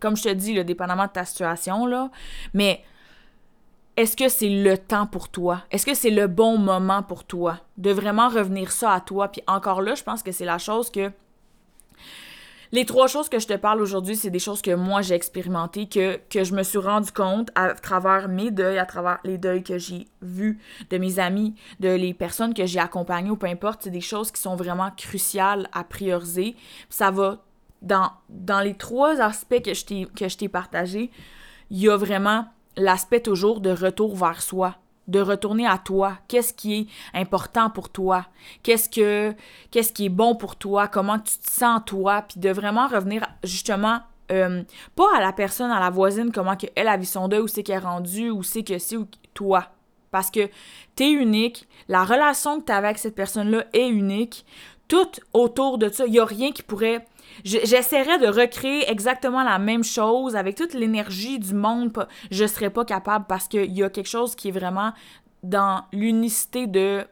comme 0.00 0.16
je 0.16 0.24
te 0.24 0.28
dis, 0.30 0.54
là, 0.54 0.64
dépendamment 0.64 1.06
de 1.06 1.12
ta 1.12 1.24
situation, 1.24 1.86
là, 1.86 2.10
mais 2.52 2.84
est-ce 3.96 4.16
que 4.16 4.28
c'est 4.28 4.48
le 4.48 4.76
temps 4.76 5.06
pour 5.06 5.28
toi? 5.28 5.62
Est-ce 5.70 5.86
que 5.86 5.94
c'est 5.94 6.10
le 6.10 6.26
bon 6.26 6.58
moment 6.58 7.02
pour 7.02 7.24
toi? 7.24 7.60
De 7.76 7.92
vraiment 7.92 8.28
revenir 8.28 8.72
ça 8.72 8.92
à 8.92 9.00
toi? 9.00 9.28
Puis 9.28 9.42
encore 9.46 9.82
là, 9.82 9.94
je 9.94 10.02
pense 10.02 10.22
que 10.22 10.32
c'est 10.32 10.44
la 10.44 10.58
chose 10.58 10.90
que 10.90 11.12
les 12.74 12.84
trois 12.84 13.06
choses 13.06 13.28
que 13.28 13.38
je 13.38 13.46
te 13.46 13.54
parle 13.54 13.80
aujourd'hui, 13.80 14.16
c'est 14.16 14.30
des 14.30 14.40
choses 14.40 14.60
que 14.60 14.74
moi 14.74 15.00
j'ai 15.00 15.14
expérimentées, 15.14 15.88
que, 15.88 16.18
je 16.34 16.54
me 16.54 16.64
suis 16.64 16.78
rendu 16.78 17.12
compte 17.12 17.52
à 17.54 17.72
travers 17.72 18.28
mes 18.28 18.50
deuils, 18.50 18.78
à 18.78 18.84
travers 18.84 19.20
les 19.22 19.38
deuils 19.38 19.62
que 19.62 19.78
j'ai 19.78 20.08
vus 20.22 20.58
de 20.90 20.98
mes 20.98 21.20
amis, 21.20 21.54
de 21.78 21.90
les 21.90 22.12
personnes 22.14 22.52
que 22.52 22.66
j'ai 22.66 22.80
accompagnées 22.80 23.30
ou 23.30 23.36
peu 23.36 23.46
importe. 23.46 23.82
C'est 23.84 23.90
des 23.90 24.00
choses 24.00 24.32
qui 24.32 24.42
sont 24.42 24.56
vraiment 24.56 24.90
cruciales 24.90 25.68
à 25.72 25.84
prioriser. 25.84 26.56
Ça 26.90 27.12
va 27.12 27.44
dans, 27.80 28.10
dans 28.28 28.60
les 28.60 28.74
trois 28.74 29.20
aspects 29.20 29.62
que 29.62 29.72
je 29.72 30.36
t'ai 30.36 30.48
partagés, 30.48 31.12
il 31.70 31.78
y 31.78 31.88
a 31.88 31.96
vraiment 31.96 32.46
l'aspect 32.76 33.20
toujours 33.20 33.60
de 33.60 33.70
retour 33.70 34.16
vers 34.16 34.42
soi 34.42 34.74
de 35.08 35.20
retourner 35.20 35.66
à 35.66 35.78
toi. 35.78 36.18
Qu'est-ce 36.28 36.54
qui 36.54 36.74
est 36.74 36.86
important 37.18 37.70
pour 37.70 37.88
toi? 37.90 38.26
Qu'est-ce 38.62 38.88
que 38.88 39.34
qu'est-ce 39.70 39.92
qui 39.92 40.06
est 40.06 40.10
bon 40.10 40.34
pour 40.34 40.56
toi? 40.56 40.88
Comment 40.88 41.18
tu 41.18 41.38
te 41.38 41.50
sens 41.50 41.82
toi? 41.86 42.22
Puis 42.22 42.40
de 42.40 42.50
vraiment 42.50 42.86
revenir 42.86 43.26
justement 43.42 44.00
euh, 44.32 44.62
pas 44.96 45.16
à 45.16 45.20
la 45.20 45.32
personne, 45.32 45.70
à 45.70 45.80
la 45.80 45.90
voisine, 45.90 46.32
comment 46.32 46.56
elle 46.76 46.88
a 46.88 46.96
vu 46.96 47.04
son 47.04 47.28
deuil, 47.28 47.40
où 47.40 47.48
c'est 47.48 47.62
qu'elle 47.62 47.76
est 47.76 47.86
rendue, 47.86 48.30
où 48.30 48.42
c'est 48.42 48.62
que 48.62 48.78
c'est, 48.78 48.96
toi. 49.34 49.68
Parce 50.10 50.30
que 50.30 50.48
t'es 50.94 51.10
unique, 51.10 51.68
la 51.88 52.04
relation 52.04 52.60
que 52.60 52.64
t'avais 52.64 52.88
avec 52.88 52.98
cette 52.98 53.14
personne-là 53.14 53.64
est 53.72 53.88
unique. 53.88 54.46
Tout 54.86 55.10
autour 55.32 55.78
de 55.78 55.88
ça, 55.88 56.06
il 56.06 56.12
n'y 56.12 56.18
a 56.18 56.24
rien 56.24 56.52
qui 56.52 56.62
pourrait 56.62 57.04
J'essaierais 57.44 58.18
de 58.18 58.26
recréer 58.26 58.90
exactement 58.90 59.42
la 59.42 59.58
même 59.58 59.84
chose 59.84 60.36
avec 60.36 60.56
toute 60.56 60.74
l'énergie 60.74 61.38
du 61.38 61.54
monde. 61.54 61.92
Je 62.30 62.46
serais 62.46 62.70
pas 62.70 62.84
capable 62.84 63.26
parce 63.28 63.48
qu'il 63.48 63.72
y 63.72 63.82
a 63.82 63.90
quelque 63.90 64.08
chose 64.08 64.34
qui 64.34 64.48
est 64.48 64.52
vraiment 64.52 64.92
dans 65.42 65.84
l'unicité 65.92 66.66
de, 66.66 67.04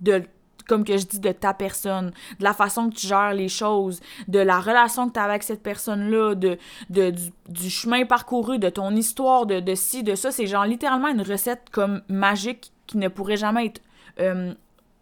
de 0.00 0.22
comme 0.68 0.84
que 0.84 0.96
je 0.96 1.06
dis, 1.06 1.18
de 1.18 1.32
ta 1.32 1.54
personne, 1.54 2.12
de 2.38 2.44
la 2.44 2.52
façon 2.52 2.90
que 2.90 2.94
tu 2.94 3.06
gères 3.06 3.32
les 3.32 3.48
choses, 3.48 4.00
de 4.28 4.38
la 4.38 4.60
relation 4.60 5.08
que 5.08 5.14
tu 5.14 5.18
as 5.18 5.24
avec 5.24 5.42
cette 5.42 5.62
personne-là, 5.62 6.34
de, 6.34 6.58
de 6.90 7.12
du, 7.48 7.70
chemin 7.70 8.04
parcouru, 8.04 8.58
de 8.58 8.68
ton 8.68 8.94
histoire, 8.94 9.46
de, 9.46 9.60
de 9.60 9.74
ci, 9.74 10.02
de 10.02 10.14
ça. 10.14 10.30
C'est 10.30 10.46
genre 10.46 10.66
littéralement 10.66 11.08
une 11.08 11.22
recette 11.22 11.70
comme 11.72 12.02
magique 12.08 12.72
qui 12.86 12.98
ne 12.98 13.08
pourrait 13.08 13.38
jamais 13.38 13.66
être 13.66 13.80
euh, 14.20 14.54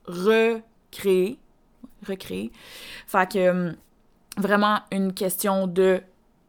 recréée. 0.07 1.39
Recréée. 2.07 2.53
Fait 3.07 3.33
que 3.33 3.39
euh, 3.39 3.73
vraiment 4.37 4.81
une 4.91 5.13
question 5.13 5.67
de 5.67 6.03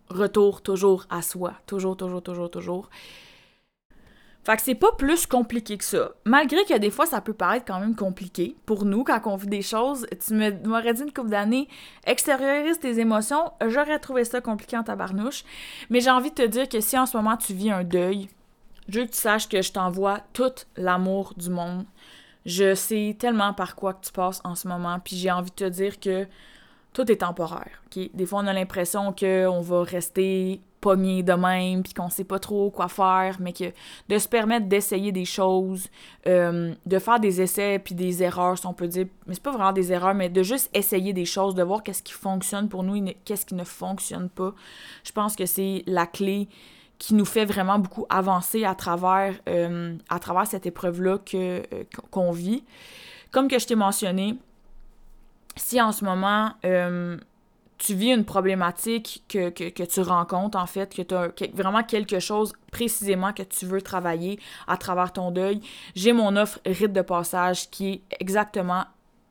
retour 0.09 0.61
toujours 0.61 1.05
à 1.09 1.21
soi. 1.21 1.53
Toujours, 1.65 1.97
toujours, 1.97 2.21
toujours, 2.21 2.49
toujours. 2.49 2.89
Fait 4.47 4.55
que 4.55 4.61
c'est 4.61 4.75
pas 4.75 4.93
plus 4.93 5.25
compliqué 5.25 5.77
que 5.77 5.83
ça. 5.83 6.11
Malgré 6.23 6.63
que 6.63 6.77
des 6.77 6.89
fois, 6.89 7.05
ça 7.05 7.19
peut 7.19 7.33
paraître 7.33 7.65
quand 7.65 7.81
même 7.81 7.97
compliqué 7.97 8.55
pour 8.65 8.85
nous 8.85 9.03
quand 9.03 9.19
on 9.25 9.35
vit 9.35 9.47
des 9.47 9.61
choses. 9.61 10.07
Tu 10.25 10.33
m'aurais 10.65 10.93
dit 10.93 11.01
une 11.01 11.11
couple 11.11 11.31
d'années, 11.31 11.67
extériorise 12.05 12.79
tes 12.79 12.97
émotions, 12.99 13.51
j'aurais 13.67 13.99
trouvé 13.99 14.23
ça 14.23 14.39
compliqué 14.39 14.77
en 14.77 14.83
tabarnouche. 14.83 15.43
Mais 15.89 15.99
j'ai 15.99 16.11
envie 16.11 16.29
de 16.29 16.35
te 16.35 16.47
dire 16.47 16.69
que 16.69 16.79
si 16.79 16.97
en 16.97 17.05
ce 17.05 17.17
moment 17.17 17.35
tu 17.35 17.53
vis 17.53 17.71
un 17.71 17.83
deuil, 17.83 18.29
je 18.87 19.01
veux 19.01 19.05
que 19.05 19.11
tu 19.11 19.17
saches 19.17 19.49
que 19.49 19.61
je 19.61 19.73
t'envoie 19.73 20.21
tout 20.31 20.53
l'amour 20.77 21.33
du 21.35 21.49
monde. 21.49 21.85
Je 22.45 22.73
sais 22.73 23.17
tellement 23.19 23.53
par 23.53 23.75
quoi 23.75 23.95
que 23.95 24.05
tu 24.05 24.13
passes 24.13 24.39
en 24.45 24.55
ce 24.55 24.69
moment, 24.69 24.97
puis 25.01 25.17
j'ai 25.17 25.29
envie 25.29 25.49
de 25.51 25.55
te 25.55 25.67
dire 25.67 25.99
que 25.99 26.25
tout 26.93 27.11
est 27.11 27.17
temporaire. 27.17 27.81
Des 27.95 28.25
fois, 28.25 28.41
on 28.43 28.47
a 28.47 28.53
l'impression 28.53 29.13
qu'on 29.13 29.61
va 29.61 29.83
rester 29.83 30.61
pogné 30.81 31.23
de 31.23 31.33
même, 31.33 31.83
puis 31.83 31.93
qu'on 31.93 32.09
sait 32.09 32.23
pas 32.23 32.39
trop 32.39 32.69
quoi 32.69 32.87
faire, 32.87 33.37
mais 33.39 33.53
que 33.53 33.65
de 34.09 34.17
se 34.17 34.27
permettre 34.27 34.67
d'essayer 34.67 35.11
des 35.11 35.25
choses, 35.25 35.87
euh, 36.27 36.73
de 36.85 36.99
faire 36.99 37.19
des 37.19 37.41
essais 37.41 37.79
puis 37.79 37.95
des 37.95 38.23
erreurs, 38.23 38.57
si 38.57 38.65
on 38.67 38.73
peut 38.73 38.87
dire, 38.87 39.07
mais 39.25 39.33
c'est 39.33 39.43
pas 39.43 39.51
vraiment 39.51 39.73
des 39.73 39.91
erreurs, 39.91 40.13
mais 40.13 40.29
de 40.29 40.43
juste 40.43 40.69
essayer 40.75 41.13
des 41.13 41.25
choses, 41.25 41.55
de 41.55 41.63
voir 41.63 41.83
qu'est-ce 41.83 42.03
qui 42.03 42.13
fonctionne 42.13 42.69
pour 42.69 42.83
nous 42.83 42.95
et 42.95 43.17
qu'est-ce 43.25 43.45
qui 43.45 43.55
ne 43.55 43.63
fonctionne 43.63 44.29
pas. 44.29 44.53
Je 45.03 45.11
pense 45.11 45.35
que 45.35 45.45
c'est 45.45 45.83
la 45.87 46.05
clé 46.05 46.47
qui 46.99 47.13
nous 47.13 47.25
fait 47.25 47.45
vraiment 47.45 47.79
beaucoup 47.79 48.05
avancer 48.09 48.63
à 48.63 48.75
travers, 48.75 49.35
euh, 49.49 49.95
cette 50.45 50.65
épreuve-là 50.65 51.17
euh, 51.33 51.61
qu'on 52.11 52.31
vit. 52.31 52.63
Comme 53.31 53.47
que 53.47 53.59
je 53.59 53.67
t'ai 53.67 53.75
mentionné, 53.75 54.35
si 55.57 55.81
en 55.81 55.91
ce 55.91 56.05
moment 56.05 56.51
euh, 56.65 57.17
tu 57.77 57.93
vis 57.93 58.11
une 58.11 58.25
problématique 58.25 59.23
que, 59.27 59.49
tu 59.49 60.01
rencontres, 60.01 60.57
en 60.57 60.65
fait, 60.65 60.93
que 60.95 61.01
tu 61.01 61.13
as 61.13 61.29
vraiment 61.53 61.83
quelque 61.83 62.19
chose 62.19 62.53
précisément 62.71 63.33
que 63.33 63.43
tu 63.43 63.65
veux 63.65 63.81
travailler 63.81 64.39
à 64.67 64.77
travers 64.77 65.13
ton 65.13 65.31
deuil, 65.31 65.61
j'ai 65.95 66.13
mon 66.13 66.35
offre 66.35 66.59
rite 66.65 66.93
de 66.93 67.01
passage 67.01 67.69
qui 67.69 67.89
est 67.89 68.01
exactement 68.19 68.85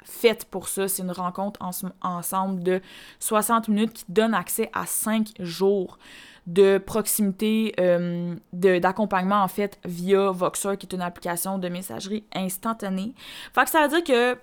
faite 0.04 0.44
pour 0.44 0.68
ça. 0.68 0.86
C'est 0.86 1.02
une 1.02 1.10
rencontre 1.10 1.60
ensemble 2.02 2.62
de 2.62 2.80
60 3.18 3.68
minutes 3.68 3.92
qui 3.92 4.04
donne 4.08 4.34
accès 4.34 4.70
à 4.72 4.86
5 4.86 5.32
jours 5.40 5.98
de 6.46 6.78
proximité, 6.78 7.74
euh, 7.80 8.36
d'accompagnement 8.52 9.42
en 9.42 9.48
fait 9.48 9.80
via 9.84 10.30
Voxer, 10.30 10.76
qui 10.78 10.86
est 10.86 10.94
une 10.94 11.02
application 11.02 11.58
de 11.58 11.68
messagerie 11.68 12.24
instantanée. 12.32 13.14
Fait 13.52 13.64
que 13.64 13.70
ça 13.70 13.82
veut 13.82 13.88
dire 13.88 14.04
que 14.04 14.38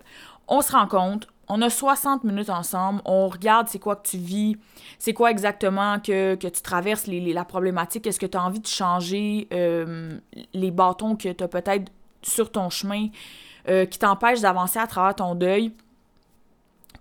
on 0.47 0.61
se 0.61 0.71
rencontre, 0.71 1.27
on 1.47 1.61
a 1.61 1.69
60 1.69 2.23
minutes 2.23 2.49
ensemble, 2.49 3.01
on 3.05 3.27
regarde 3.27 3.67
c'est 3.67 3.79
quoi 3.79 3.95
que 3.95 4.07
tu 4.07 4.17
vis, 4.17 4.57
c'est 4.97 5.13
quoi 5.13 5.31
exactement 5.31 5.99
que, 5.99 6.35
tu 6.35 6.61
traverses, 6.61 7.07
les, 7.07 7.33
la 7.33 7.45
problématique, 7.45 8.07
est-ce 8.07 8.19
que 8.19 8.25
tu 8.25 8.37
as 8.37 8.43
envie 8.43 8.59
de 8.59 8.67
changer 8.67 9.47
euh, 9.53 10.17
les 10.53 10.71
bâtons 10.71 11.15
que 11.15 11.31
tu 11.31 11.43
as 11.43 11.47
peut-être 11.47 11.91
sur 12.21 12.51
ton 12.51 12.69
chemin 12.69 13.07
euh, 13.69 13.85
qui 13.85 13.99
t'empêchent 13.99 14.41
d'avancer 14.41 14.79
à 14.79 14.87
travers 14.87 15.15
ton 15.15 15.35
deuil. 15.35 15.71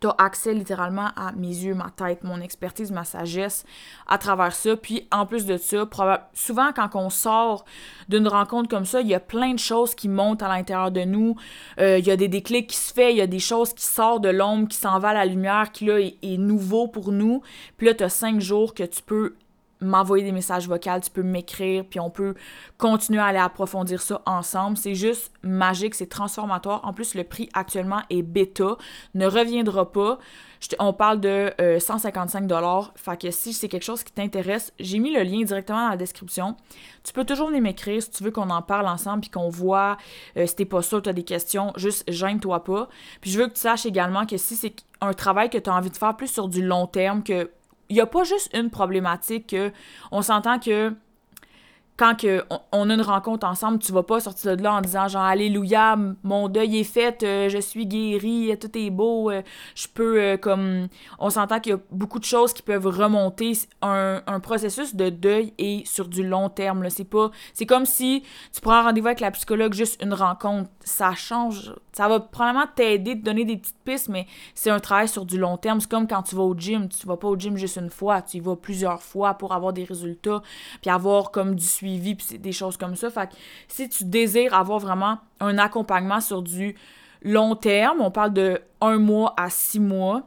Tu 0.02 0.08
as 0.08 0.14
accès 0.18 0.52
littéralement 0.52 1.08
à 1.16 1.32
mes 1.32 1.46
yeux, 1.46 1.74
ma 1.74 1.90
tête, 1.90 2.24
mon 2.24 2.40
expertise, 2.40 2.90
ma 2.90 3.04
sagesse 3.04 3.64
à 4.06 4.18
travers 4.18 4.54
ça. 4.54 4.76
Puis 4.76 5.08
en 5.10 5.26
plus 5.26 5.46
de 5.46 5.56
ça, 5.56 5.88
souvent 6.34 6.72
quand 6.74 6.90
on 6.94 7.08
sort 7.08 7.64
d'une 8.08 8.28
rencontre 8.28 8.68
comme 8.68 8.84
ça, 8.84 9.00
il 9.00 9.08
y 9.08 9.14
a 9.14 9.20
plein 9.20 9.54
de 9.54 9.58
choses 9.58 9.94
qui 9.94 10.08
montent 10.08 10.42
à 10.42 10.48
l'intérieur 10.48 10.90
de 10.90 11.02
nous. 11.02 11.36
Euh, 11.78 11.98
il 11.98 12.06
y 12.06 12.10
a 12.10 12.16
des 12.16 12.28
déclics 12.28 12.68
qui 12.68 12.76
se 12.76 12.92
font, 12.92 13.08
il 13.08 13.16
y 13.16 13.20
a 13.20 13.26
des 13.26 13.38
choses 13.38 13.72
qui 13.72 13.84
sortent 13.84 14.22
de 14.22 14.28
l'ombre, 14.28 14.68
qui 14.68 14.76
s'en 14.76 14.98
va 14.98 15.10
à 15.10 15.14
la 15.14 15.24
lumière, 15.24 15.72
qui 15.72 15.86
là 15.86 16.00
est, 16.00 16.16
est 16.22 16.36
nouveau 16.36 16.88
pour 16.88 17.12
nous. 17.12 17.42
Puis 17.76 17.86
là, 17.86 17.94
tu 17.94 18.04
as 18.04 18.08
cinq 18.08 18.40
jours 18.40 18.74
que 18.74 18.82
tu 18.82 19.02
peux 19.02 19.36
m'envoyer 19.82 20.24
des 20.24 20.32
messages 20.32 20.68
vocaux, 20.68 21.00
tu 21.02 21.10
peux 21.10 21.22
m'écrire, 21.22 21.84
puis 21.88 22.00
on 22.00 22.10
peut 22.10 22.34
continuer 22.78 23.20
à 23.20 23.26
aller 23.26 23.38
approfondir 23.38 24.00
ça 24.00 24.22
ensemble. 24.26 24.76
C'est 24.76 24.94
juste 24.94 25.32
magique, 25.42 25.94
c'est 25.94 26.06
transformatoire. 26.06 26.80
En 26.84 26.92
plus, 26.92 27.14
le 27.14 27.24
prix 27.24 27.48
actuellement 27.52 28.02
est 28.10 28.22
bêta, 28.22 28.76
ne 29.14 29.26
reviendra 29.26 29.90
pas. 29.90 30.18
on 30.78 30.92
parle 30.92 31.20
de 31.20 31.52
155 31.78 32.44
euh, 32.44 32.46
dollars. 32.46 32.92
Fait 32.96 33.20
que 33.20 33.30
si 33.30 33.52
c'est 33.52 33.68
quelque 33.68 33.84
chose 33.84 34.02
qui 34.04 34.12
t'intéresse, 34.12 34.72
j'ai 34.78 34.98
mis 34.98 35.12
le 35.12 35.22
lien 35.22 35.42
directement 35.42 35.84
dans 35.84 35.90
la 35.90 35.96
description. 35.96 36.56
Tu 37.04 37.12
peux 37.12 37.24
toujours 37.24 37.48
venir 37.48 37.62
m'écrire 37.62 38.02
si 38.02 38.10
tu 38.10 38.22
veux 38.22 38.30
qu'on 38.30 38.50
en 38.50 38.62
parle 38.62 38.86
ensemble 38.86 39.22
puis 39.22 39.30
qu'on 39.30 39.48
voit 39.48 39.96
euh, 40.36 40.46
si 40.46 40.56
t'es 40.56 40.64
pas 40.64 40.82
sûr, 40.82 41.02
tu 41.02 41.08
as 41.08 41.12
des 41.12 41.24
questions, 41.24 41.72
juste 41.76 42.04
gêne-toi 42.10 42.64
pas. 42.64 42.88
Puis 43.20 43.30
je 43.30 43.40
veux 43.40 43.48
que 43.48 43.54
tu 43.54 43.60
saches 43.60 43.86
également 43.86 44.26
que 44.26 44.36
si 44.36 44.56
c'est 44.56 44.74
un 45.00 45.12
travail 45.12 45.50
que 45.50 45.58
tu 45.58 45.68
as 45.68 45.74
envie 45.74 45.90
de 45.90 45.96
faire 45.96 46.16
plus 46.16 46.28
sur 46.28 46.48
du 46.48 46.64
long 46.64 46.86
terme 46.86 47.22
que 47.22 47.50
il 47.88 47.94
n'y 47.94 48.00
a 48.00 48.06
pas 48.06 48.24
juste 48.24 48.50
une 48.54 48.70
problématique 48.70 49.48
que 49.48 49.72
on 50.10 50.22
s'entend 50.22 50.58
que 50.58 50.94
quand 51.96 52.18
que 52.18 52.42
on, 52.72 52.88
a 52.88 52.94
une 52.94 53.02
rencontre 53.02 53.46
ensemble, 53.46 53.78
tu 53.78 53.92
vas 53.92 54.02
pas 54.02 54.18
sortir 54.18 54.56
de 54.56 54.62
là 54.62 54.74
en 54.74 54.80
disant 54.80 55.08
genre 55.08 55.22
Alléluia, 55.22 55.96
mon 56.22 56.48
deuil 56.48 56.80
est 56.80 56.84
fait, 56.84 57.22
euh, 57.22 57.48
je 57.48 57.58
suis 57.58 57.86
guéri, 57.86 58.56
tout 58.58 58.70
est 58.76 58.90
beau, 58.90 59.30
euh, 59.30 59.42
je 59.74 59.86
peux 59.92 60.20
euh, 60.20 60.36
comme 60.38 60.88
on 61.18 61.28
s'entend 61.28 61.60
qu'il 61.60 61.72
y 61.72 61.74
a 61.74 61.80
beaucoup 61.90 62.18
de 62.18 62.24
choses 62.24 62.52
qui 62.54 62.62
peuvent 62.62 62.86
remonter. 62.86 63.52
Un, 63.82 64.22
un 64.26 64.40
processus 64.40 64.94
de 64.94 65.10
deuil 65.10 65.52
est 65.58 65.86
sur 65.86 66.08
du 66.08 66.26
long 66.26 66.48
terme. 66.48 66.88
C'est 66.88 67.04
pas. 67.04 67.30
C'est 67.52 67.66
comme 67.66 67.84
si 67.84 68.22
tu 68.52 68.60
prends 68.60 68.82
rendez-vous 68.82 69.08
avec 69.08 69.20
la 69.20 69.30
psychologue, 69.30 69.74
juste 69.74 70.02
une 70.02 70.14
rencontre. 70.14 70.70
Ça 70.80 71.12
change. 71.14 71.74
Ça 71.92 72.08
va 72.08 72.20
probablement 72.20 72.66
t'aider, 72.74 73.18
te 73.18 73.24
donner 73.24 73.44
des 73.44 73.58
petites 73.58 73.82
pistes, 73.84 74.08
mais 74.08 74.26
c'est 74.54 74.70
un 74.70 74.80
travail 74.80 75.08
sur 75.08 75.26
du 75.26 75.36
long 75.36 75.58
terme. 75.58 75.80
C'est 75.80 75.90
comme 75.90 76.08
quand 76.08 76.22
tu 76.22 76.36
vas 76.36 76.42
au 76.42 76.56
gym. 76.56 76.88
Tu 76.88 77.06
vas 77.06 77.18
pas 77.18 77.28
au 77.28 77.36
gym 77.36 77.56
juste 77.56 77.76
une 77.76 77.90
fois, 77.90 78.22
tu 78.22 78.38
y 78.38 78.40
vas 78.40 78.56
plusieurs 78.56 79.02
fois 79.02 79.34
pour 79.34 79.52
avoir 79.52 79.74
des 79.74 79.84
résultats, 79.84 80.42
puis 80.80 80.90
avoir 80.90 81.30
comme 81.30 81.54
du 81.54 81.66
suivi, 81.82 82.14
puis 82.14 82.38
des 82.38 82.52
choses 82.52 82.76
comme 82.76 82.94
ça. 82.94 83.10
Fait 83.10 83.28
que 83.28 83.34
si 83.68 83.88
tu 83.88 84.04
désires 84.04 84.54
avoir 84.54 84.78
vraiment 84.78 85.18
un 85.40 85.58
accompagnement 85.58 86.20
sur 86.20 86.42
du 86.42 86.76
long 87.22 87.56
terme, 87.56 88.00
on 88.00 88.10
parle 88.10 88.32
de 88.32 88.60
un 88.80 88.98
mois 88.98 89.34
à 89.36 89.50
six 89.50 89.80
mois, 89.80 90.22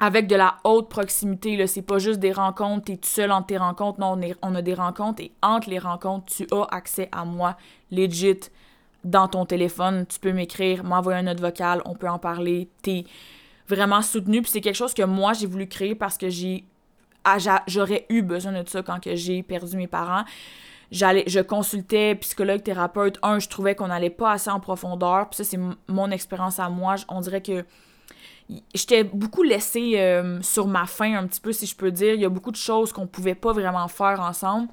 avec 0.00 0.26
de 0.26 0.34
la 0.34 0.56
haute 0.64 0.88
proximité. 0.88 1.56
Là, 1.56 1.68
c'est 1.68 1.82
pas 1.82 1.98
juste 1.98 2.18
des 2.18 2.32
rencontres, 2.32 2.86
t'es 2.86 2.96
tout 2.96 3.08
seul 3.08 3.30
entre 3.30 3.46
tes 3.46 3.56
rencontres. 3.56 4.00
Non, 4.00 4.18
on, 4.42 4.54
a 4.54 4.62
des 4.62 4.74
rencontres 4.74 5.22
et 5.22 5.32
entre 5.42 5.70
les 5.70 5.78
rencontres, 5.78 6.26
tu 6.26 6.46
as 6.50 6.66
accès 6.74 7.08
à 7.12 7.24
moi, 7.24 7.56
legit, 7.92 8.40
dans 9.04 9.28
ton 9.28 9.46
téléphone. 9.46 10.04
Tu 10.06 10.18
peux 10.18 10.32
m'écrire, 10.32 10.82
m'envoyer 10.82 11.20
un 11.20 11.22
note 11.22 11.40
vocale, 11.40 11.82
on 11.84 11.94
peut 11.94 12.08
en 12.08 12.18
parler. 12.18 12.68
T'es 12.82 13.04
vraiment 13.68 14.02
soutenu. 14.02 14.42
Puis 14.42 14.50
c'est 14.50 14.60
quelque 14.60 14.74
chose 14.74 14.94
que 14.94 15.04
moi, 15.04 15.34
j'ai 15.34 15.46
voulu 15.46 15.68
créer 15.68 15.94
parce 15.94 16.18
que 16.18 16.28
j'ai 16.28 16.64
ah, 17.24 17.38
j'aurais 17.66 18.06
eu 18.08 18.22
besoin 18.22 18.52
de 18.52 18.68
ça 18.68 18.82
quand 18.82 18.98
j'ai 19.04 19.42
perdu 19.42 19.76
mes 19.76 19.86
parents. 19.86 20.24
J'allais, 20.90 21.24
je 21.26 21.40
consultais 21.40 22.14
psychologue, 22.16 22.62
thérapeute. 22.62 23.18
Un, 23.22 23.38
je 23.38 23.48
trouvais 23.48 23.74
qu'on 23.74 23.88
n'allait 23.88 24.10
pas 24.10 24.32
assez 24.32 24.50
en 24.50 24.60
profondeur. 24.60 25.28
Puis 25.30 25.38
ça, 25.38 25.44
c'est 25.44 25.58
mon 25.88 26.10
expérience 26.10 26.58
à 26.58 26.68
moi. 26.68 26.96
On 27.08 27.20
dirait 27.20 27.40
que 27.40 27.64
j'étais 28.74 29.04
beaucoup 29.04 29.42
laissée 29.42 29.94
euh, 29.96 30.40
sur 30.42 30.66
ma 30.66 30.86
faim 30.86 31.14
un 31.16 31.26
petit 31.26 31.40
peu 31.40 31.52
si 31.52 31.66
je 31.66 31.76
peux 31.76 31.90
dire. 31.90 32.14
Il 32.14 32.20
y 32.20 32.24
a 32.24 32.28
beaucoup 32.28 32.50
de 32.50 32.56
choses 32.56 32.92
qu'on 32.92 33.06
pouvait 33.06 33.34
pas 33.34 33.52
vraiment 33.52 33.88
faire 33.88 34.20
ensemble. 34.20 34.68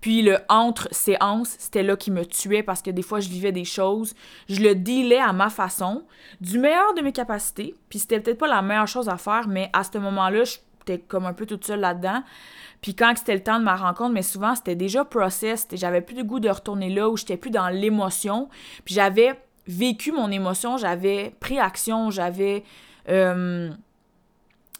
Puis 0.00 0.22
le 0.22 0.38
entre 0.48 0.88
séances, 0.92 1.56
c'était 1.58 1.82
là 1.82 1.96
qui 1.96 2.10
me 2.10 2.24
tuait 2.24 2.62
parce 2.62 2.82
que 2.82 2.90
des 2.90 3.02
fois 3.02 3.20
je 3.20 3.28
vivais 3.28 3.52
des 3.52 3.64
choses, 3.64 4.14
je 4.48 4.60
le 4.60 4.74
dealais 4.74 5.18
à 5.18 5.32
ma 5.32 5.50
façon, 5.50 6.04
du 6.40 6.58
meilleur 6.58 6.94
de 6.94 7.00
mes 7.00 7.12
capacités. 7.12 7.74
Puis 7.88 8.00
c'était 8.00 8.20
peut-être 8.20 8.38
pas 8.38 8.46
la 8.46 8.62
meilleure 8.62 8.88
chose 8.88 9.08
à 9.08 9.16
faire, 9.16 9.48
mais 9.48 9.70
à 9.72 9.82
ce 9.82 9.98
moment-là, 9.98 10.44
j'étais 10.86 11.02
comme 11.02 11.26
un 11.26 11.32
peu 11.32 11.46
toute 11.46 11.64
seule 11.64 11.80
là-dedans. 11.80 12.22
Puis 12.80 12.94
quand 12.94 13.12
c'était 13.16 13.34
le 13.34 13.42
temps 13.42 13.58
de 13.58 13.64
ma 13.64 13.76
rencontre, 13.76 14.12
mais 14.12 14.22
souvent 14.22 14.54
c'était 14.54 14.76
déjà 14.76 15.04
process, 15.04 15.66
j'avais 15.72 16.00
plus 16.00 16.14
de 16.14 16.22
goût 16.22 16.40
de 16.40 16.48
retourner 16.48 16.90
là 16.90 17.08
où 17.08 17.16
j'étais 17.16 17.36
plus 17.36 17.50
dans 17.50 17.68
l'émotion. 17.68 18.48
Puis 18.84 18.94
j'avais 18.94 19.40
vécu 19.66 20.12
mon 20.12 20.30
émotion, 20.30 20.76
j'avais 20.76 21.34
pris 21.40 21.58
action, 21.58 22.10
j'avais 22.10 22.62
euh, 23.08 23.70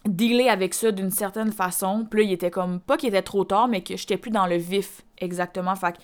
dealer 0.05 0.49
avec 0.49 0.73
ça 0.73 0.91
d'une 0.91 1.11
certaine 1.11 1.51
façon. 1.51 2.07
Puis 2.09 2.21
là, 2.21 2.25
il 2.27 2.31
était 2.33 2.51
comme, 2.51 2.79
pas 2.79 2.97
qu'il 2.97 3.09
était 3.09 3.21
trop 3.21 3.43
tard, 3.43 3.67
mais 3.67 3.81
que 3.81 3.97
j'étais 3.97 4.17
plus 4.17 4.31
dans 4.31 4.47
le 4.47 4.57
vif 4.57 5.01
exactement. 5.17 5.75
Fait 5.75 5.93
que 5.93 5.97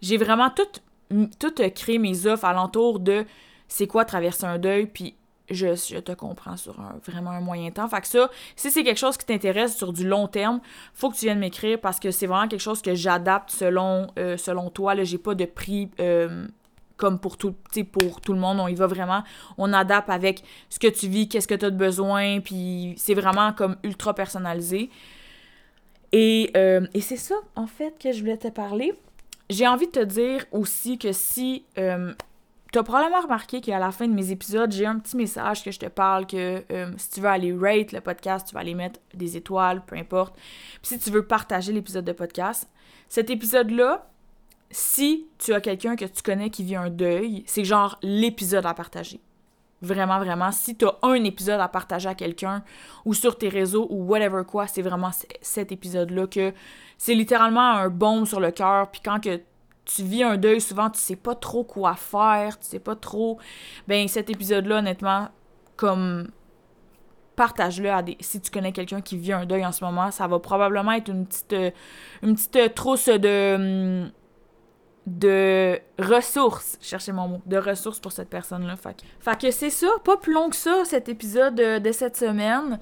j'ai 0.00 0.16
vraiment 0.16 0.50
tout, 0.50 1.26
tout 1.38 1.54
créé 1.74 1.98
mes 1.98 2.26
offres 2.26 2.44
alentour 2.44 3.00
de 3.00 3.26
c'est 3.68 3.86
quoi 3.86 4.04
traverser 4.04 4.44
un 4.46 4.58
deuil, 4.58 4.86
puis 4.86 5.16
je, 5.50 5.98
te 6.00 6.12
comprends 6.12 6.56
sur 6.56 6.80
un, 6.80 6.96
vraiment 7.04 7.30
un 7.30 7.40
moyen 7.40 7.70
temps. 7.70 7.88
Fait 7.88 8.00
que 8.00 8.06
ça, 8.06 8.30
si 8.56 8.70
c'est 8.70 8.84
quelque 8.84 8.98
chose 8.98 9.16
qui 9.16 9.26
t'intéresse 9.26 9.76
sur 9.76 9.92
du 9.92 10.06
long 10.06 10.28
terme, 10.28 10.60
faut 10.94 11.10
que 11.10 11.16
tu 11.16 11.26
viennes 11.26 11.38
m'écrire 11.38 11.80
parce 11.80 12.00
que 12.00 12.10
c'est 12.10 12.26
vraiment 12.26 12.48
quelque 12.48 12.60
chose 12.60 12.82
que 12.82 12.94
j'adapte 12.94 13.50
selon, 13.50 14.08
euh, 14.18 14.36
toi. 14.74 14.94
Là, 14.94 15.04
j'ai 15.04 15.18
pas 15.18 15.34
de 15.34 15.44
prix 15.44 15.90
euh, 16.00 16.46
comme 16.96 17.18
pour 17.18 17.36
tout, 17.36 17.54
pour 17.92 18.20
tout 18.20 18.32
le 18.32 18.38
monde, 18.38 18.58
on 18.58 18.68
y 18.68 18.74
va 18.74 18.86
vraiment, 18.86 19.22
on 19.58 19.72
adapte 19.72 20.08
avec 20.08 20.42
ce 20.70 20.78
que 20.78 20.86
tu 20.88 21.08
vis, 21.08 21.28
qu'est-ce 21.28 21.46
que 21.46 21.54
tu 21.54 21.66
as 21.66 21.70
de 21.70 21.76
besoin, 21.76 22.40
puis 22.40 22.94
c'est 22.96 23.14
vraiment 23.14 23.52
comme 23.52 23.76
ultra 23.82 24.14
personnalisé. 24.14 24.90
Et, 26.12 26.50
euh, 26.56 26.86
et 26.94 27.02
c'est 27.02 27.18
ça, 27.18 27.34
en 27.54 27.66
fait, 27.66 27.98
que 27.98 28.12
je 28.12 28.20
voulais 28.20 28.38
te 28.38 28.48
parler. 28.48 28.94
J'ai 29.50 29.66
envie 29.66 29.86
de 29.86 29.92
te 29.92 30.04
dire 30.04 30.46
aussi 30.52 30.98
que 30.98 31.12
si 31.12 31.64
euh, 32.76 32.78
tu 32.78 32.78
as 32.78 32.82
probablement 32.82 33.20
remarqué 33.22 33.60
qu'à 33.60 33.78
la 33.78 33.90
fin 33.90 34.06
de 34.06 34.12
mes 34.12 34.30
épisodes, 34.30 34.70
j'ai 34.70 34.86
un 34.86 34.98
petit 34.98 35.16
message 35.16 35.64
que 35.64 35.70
je 35.70 35.78
te 35.78 35.86
parle 35.86 36.26
que 36.26 36.64
euh, 36.70 36.92
si 36.96 37.10
tu 37.10 37.20
veux 37.20 37.28
aller 37.28 37.52
rate 37.52 37.92
le 37.92 38.00
podcast, 38.00 38.48
tu 38.48 38.54
vas 38.54 38.60
aller 38.60 38.74
mettre 38.74 39.00
des 39.14 39.36
étoiles, 39.36 39.82
peu 39.84 39.96
importe. 39.96 40.36
Puis 40.82 40.94
si 40.94 40.98
tu 40.98 41.10
veux 41.10 41.26
partager 41.26 41.72
l'épisode 41.72 42.04
de 42.04 42.12
podcast, 42.12 42.68
cet 43.08 43.30
épisode-là, 43.30 44.08
si 44.70 45.26
tu 45.38 45.54
as 45.54 45.60
quelqu'un 45.60 45.96
que 45.96 46.04
tu 46.04 46.22
connais 46.22 46.50
qui 46.50 46.64
vit 46.64 46.76
un 46.76 46.90
deuil, 46.90 47.44
c'est 47.46 47.64
genre 47.64 47.98
l'épisode 48.02 48.66
à 48.66 48.74
partager. 48.74 49.20
Vraiment, 49.82 50.18
vraiment. 50.18 50.52
Si 50.52 50.74
tu 50.74 50.86
as 50.86 50.96
un 51.02 51.22
épisode 51.24 51.60
à 51.60 51.68
partager 51.68 52.08
à 52.08 52.14
quelqu'un 52.14 52.64
ou 53.04 53.14
sur 53.14 53.36
tes 53.36 53.48
réseaux 53.48 53.86
ou 53.90 54.04
whatever 54.04 54.42
quoi, 54.44 54.66
c'est 54.66 54.82
vraiment 54.82 55.10
cet 55.42 55.70
épisode-là 55.70 56.26
que 56.26 56.52
c'est 56.96 57.14
littéralement 57.14 57.60
un 57.60 57.90
baume 57.90 58.26
sur 58.26 58.40
le 58.40 58.50
cœur. 58.50 58.90
Puis 58.90 59.02
quand 59.04 59.20
que 59.20 59.40
tu 59.86 60.02
vis 60.02 60.22
un 60.22 60.36
deuil, 60.36 60.60
souvent 60.60 60.90
tu 60.90 61.00
sais 61.00 61.16
pas 61.16 61.34
trop 61.34 61.64
quoi 61.64 61.94
faire, 61.94 62.58
tu 62.58 62.66
sais 62.66 62.78
pas 62.78 62.96
trop. 62.96 63.38
Ben 63.88 64.06
cet 64.08 64.28
épisode-là, 64.28 64.78
honnêtement, 64.78 65.28
comme 65.76 66.28
partage-le 67.36 67.90
à 67.90 68.02
des. 68.02 68.16
Si 68.20 68.40
tu 68.40 68.50
connais 68.50 68.72
quelqu'un 68.72 69.00
qui 69.00 69.16
vit 69.16 69.32
un 69.32 69.46
deuil 69.46 69.64
en 69.64 69.72
ce 69.72 69.84
moment, 69.84 70.10
ça 70.10 70.26
va 70.26 70.38
probablement 70.38 70.92
être 70.92 71.08
une 71.08 71.26
petite, 71.26 71.54
une 72.22 72.34
petite 72.34 72.74
trousse 72.74 73.08
de 73.08 73.54
hum, 73.54 74.10
de 75.06 75.78
ressources, 76.00 76.78
cherchez 76.80 77.12
mon 77.12 77.28
mot, 77.28 77.40
de 77.46 77.56
ressources 77.56 78.00
pour 78.00 78.10
cette 78.10 78.28
personne-là. 78.28 78.74
Fait, 78.76 78.96
fait 79.20 79.40
que 79.40 79.50
c'est 79.52 79.70
ça, 79.70 79.86
pas 80.04 80.16
plus 80.16 80.32
long 80.32 80.50
que 80.50 80.56
ça, 80.56 80.84
cet 80.84 81.08
épisode 81.08 81.54
de, 81.54 81.78
de 81.78 81.92
cette 81.92 82.16
semaine. 82.16 82.80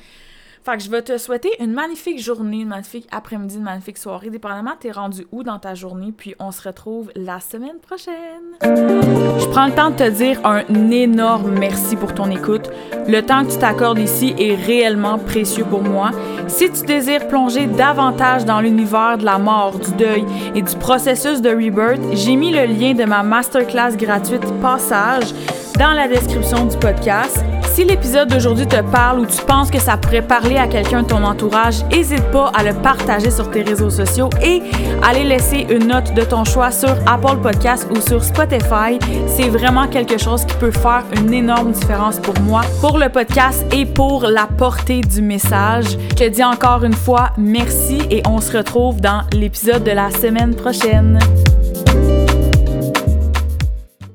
Fait 0.64 0.78
que 0.78 0.82
je 0.82 0.88
vais 0.88 1.02
te 1.02 1.18
souhaiter 1.18 1.50
une 1.60 1.74
magnifique 1.74 2.18
journée, 2.18 2.60
une 2.62 2.68
magnifique 2.68 3.06
après-midi, 3.12 3.56
une 3.56 3.64
magnifique 3.64 3.98
soirée, 3.98 4.30
dépendamment 4.30 4.70
t'es 4.80 4.92
rendu 4.92 5.26
où 5.30 5.42
dans 5.42 5.58
ta 5.58 5.74
journée, 5.74 6.10
puis 6.16 6.34
on 6.38 6.52
se 6.52 6.66
retrouve 6.66 7.10
la 7.14 7.38
semaine 7.38 7.76
prochaine. 7.86 8.14
Je 8.62 9.46
prends 9.50 9.66
le 9.66 9.74
temps 9.74 9.90
de 9.90 9.96
te 9.96 10.08
dire 10.08 10.40
un 10.46 10.62
énorme 10.90 11.50
merci 11.58 11.96
pour 11.96 12.14
ton 12.14 12.30
écoute. 12.30 12.70
Le 13.06 13.20
temps 13.20 13.44
que 13.44 13.52
tu 13.52 13.58
t'accordes 13.58 13.98
ici 13.98 14.34
est 14.38 14.54
réellement 14.54 15.18
précieux 15.18 15.66
pour 15.66 15.82
moi. 15.82 16.12
Si 16.48 16.70
tu 16.70 16.86
désires 16.86 17.28
plonger 17.28 17.66
davantage 17.66 18.46
dans 18.46 18.62
l'univers 18.62 19.18
de 19.18 19.24
la 19.26 19.36
mort, 19.36 19.78
du 19.78 19.92
deuil 19.92 20.24
et 20.54 20.62
du 20.62 20.76
processus 20.76 21.42
de 21.42 21.50
rebirth, 21.50 22.00
j'ai 22.12 22.36
mis 22.36 22.52
le 22.52 22.64
lien 22.64 22.94
de 22.94 23.04
ma 23.04 23.22
masterclass 23.22 23.98
gratuite 23.98 24.44
Passage 24.62 25.34
dans 25.78 25.92
la 25.92 26.08
description 26.08 26.64
du 26.64 26.78
podcast. 26.78 27.44
Si 27.74 27.82
l'épisode 27.82 28.28
d'aujourd'hui 28.28 28.68
te 28.68 28.80
parle 28.80 29.18
ou 29.18 29.26
tu 29.26 29.42
penses 29.42 29.68
que 29.68 29.80
ça 29.80 29.96
pourrait 29.96 30.22
parler 30.22 30.58
à 30.58 30.68
quelqu'un 30.68 31.02
de 31.02 31.08
ton 31.08 31.24
entourage, 31.24 31.84
n'hésite 31.90 32.22
pas 32.30 32.52
à 32.54 32.62
le 32.62 32.72
partager 32.72 33.32
sur 33.32 33.50
tes 33.50 33.62
réseaux 33.62 33.90
sociaux 33.90 34.30
et 34.40 34.62
aller 35.02 35.24
laisser 35.24 35.66
une 35.68 35.88
note 35.88 36.14
de 36.14 36.22
ton 36.22 36.44
choix 36.44 36.70
sur 36.70 36.94
Apple 37.04 37.38
Podcast 37.42 37.88
ou 37.90 38.00
sur 38.00 38.22
Spotify. 38.22 39.00
C'est 39.26 39.48
vraiment 39.48 39.88
quelque 39.88 40.18
chose 40.18 40.44
qui 40.44 40.54
peut 40.54 40.70
faire 40.70 41.02
une 41.16 41.34
énorme 41.34 41.72
différence 41.72 42.20
pour 42.20 42.38
moi, 42.42 42.60
pour 42.80 42.96
le 42.96 43.08
podcast 43.08 43.66
et 43.72 43.86
pour 43.86 44.22
la 44.22 44.46
portée 44.46 45.00
du 45.00 45.20
message. 45.20 45.98
Je 46.10 46.14
te 46.14 46.28
dis 46.28 46.44
encore 46.44 46.84
une 46.84 46.92
fois 46.92 47.30
merci 47.36 48.02
et 48.08 48.22
on 48.24 48.40
se 48.40 48.56
retrouve 48.56 49.00
dans 49.00 49.22
l'épisode 49.32 49.82
de 49.82 49.90
la 49.90 50.12
semaine 50.12 50.54
prochaine. 50.54 51.18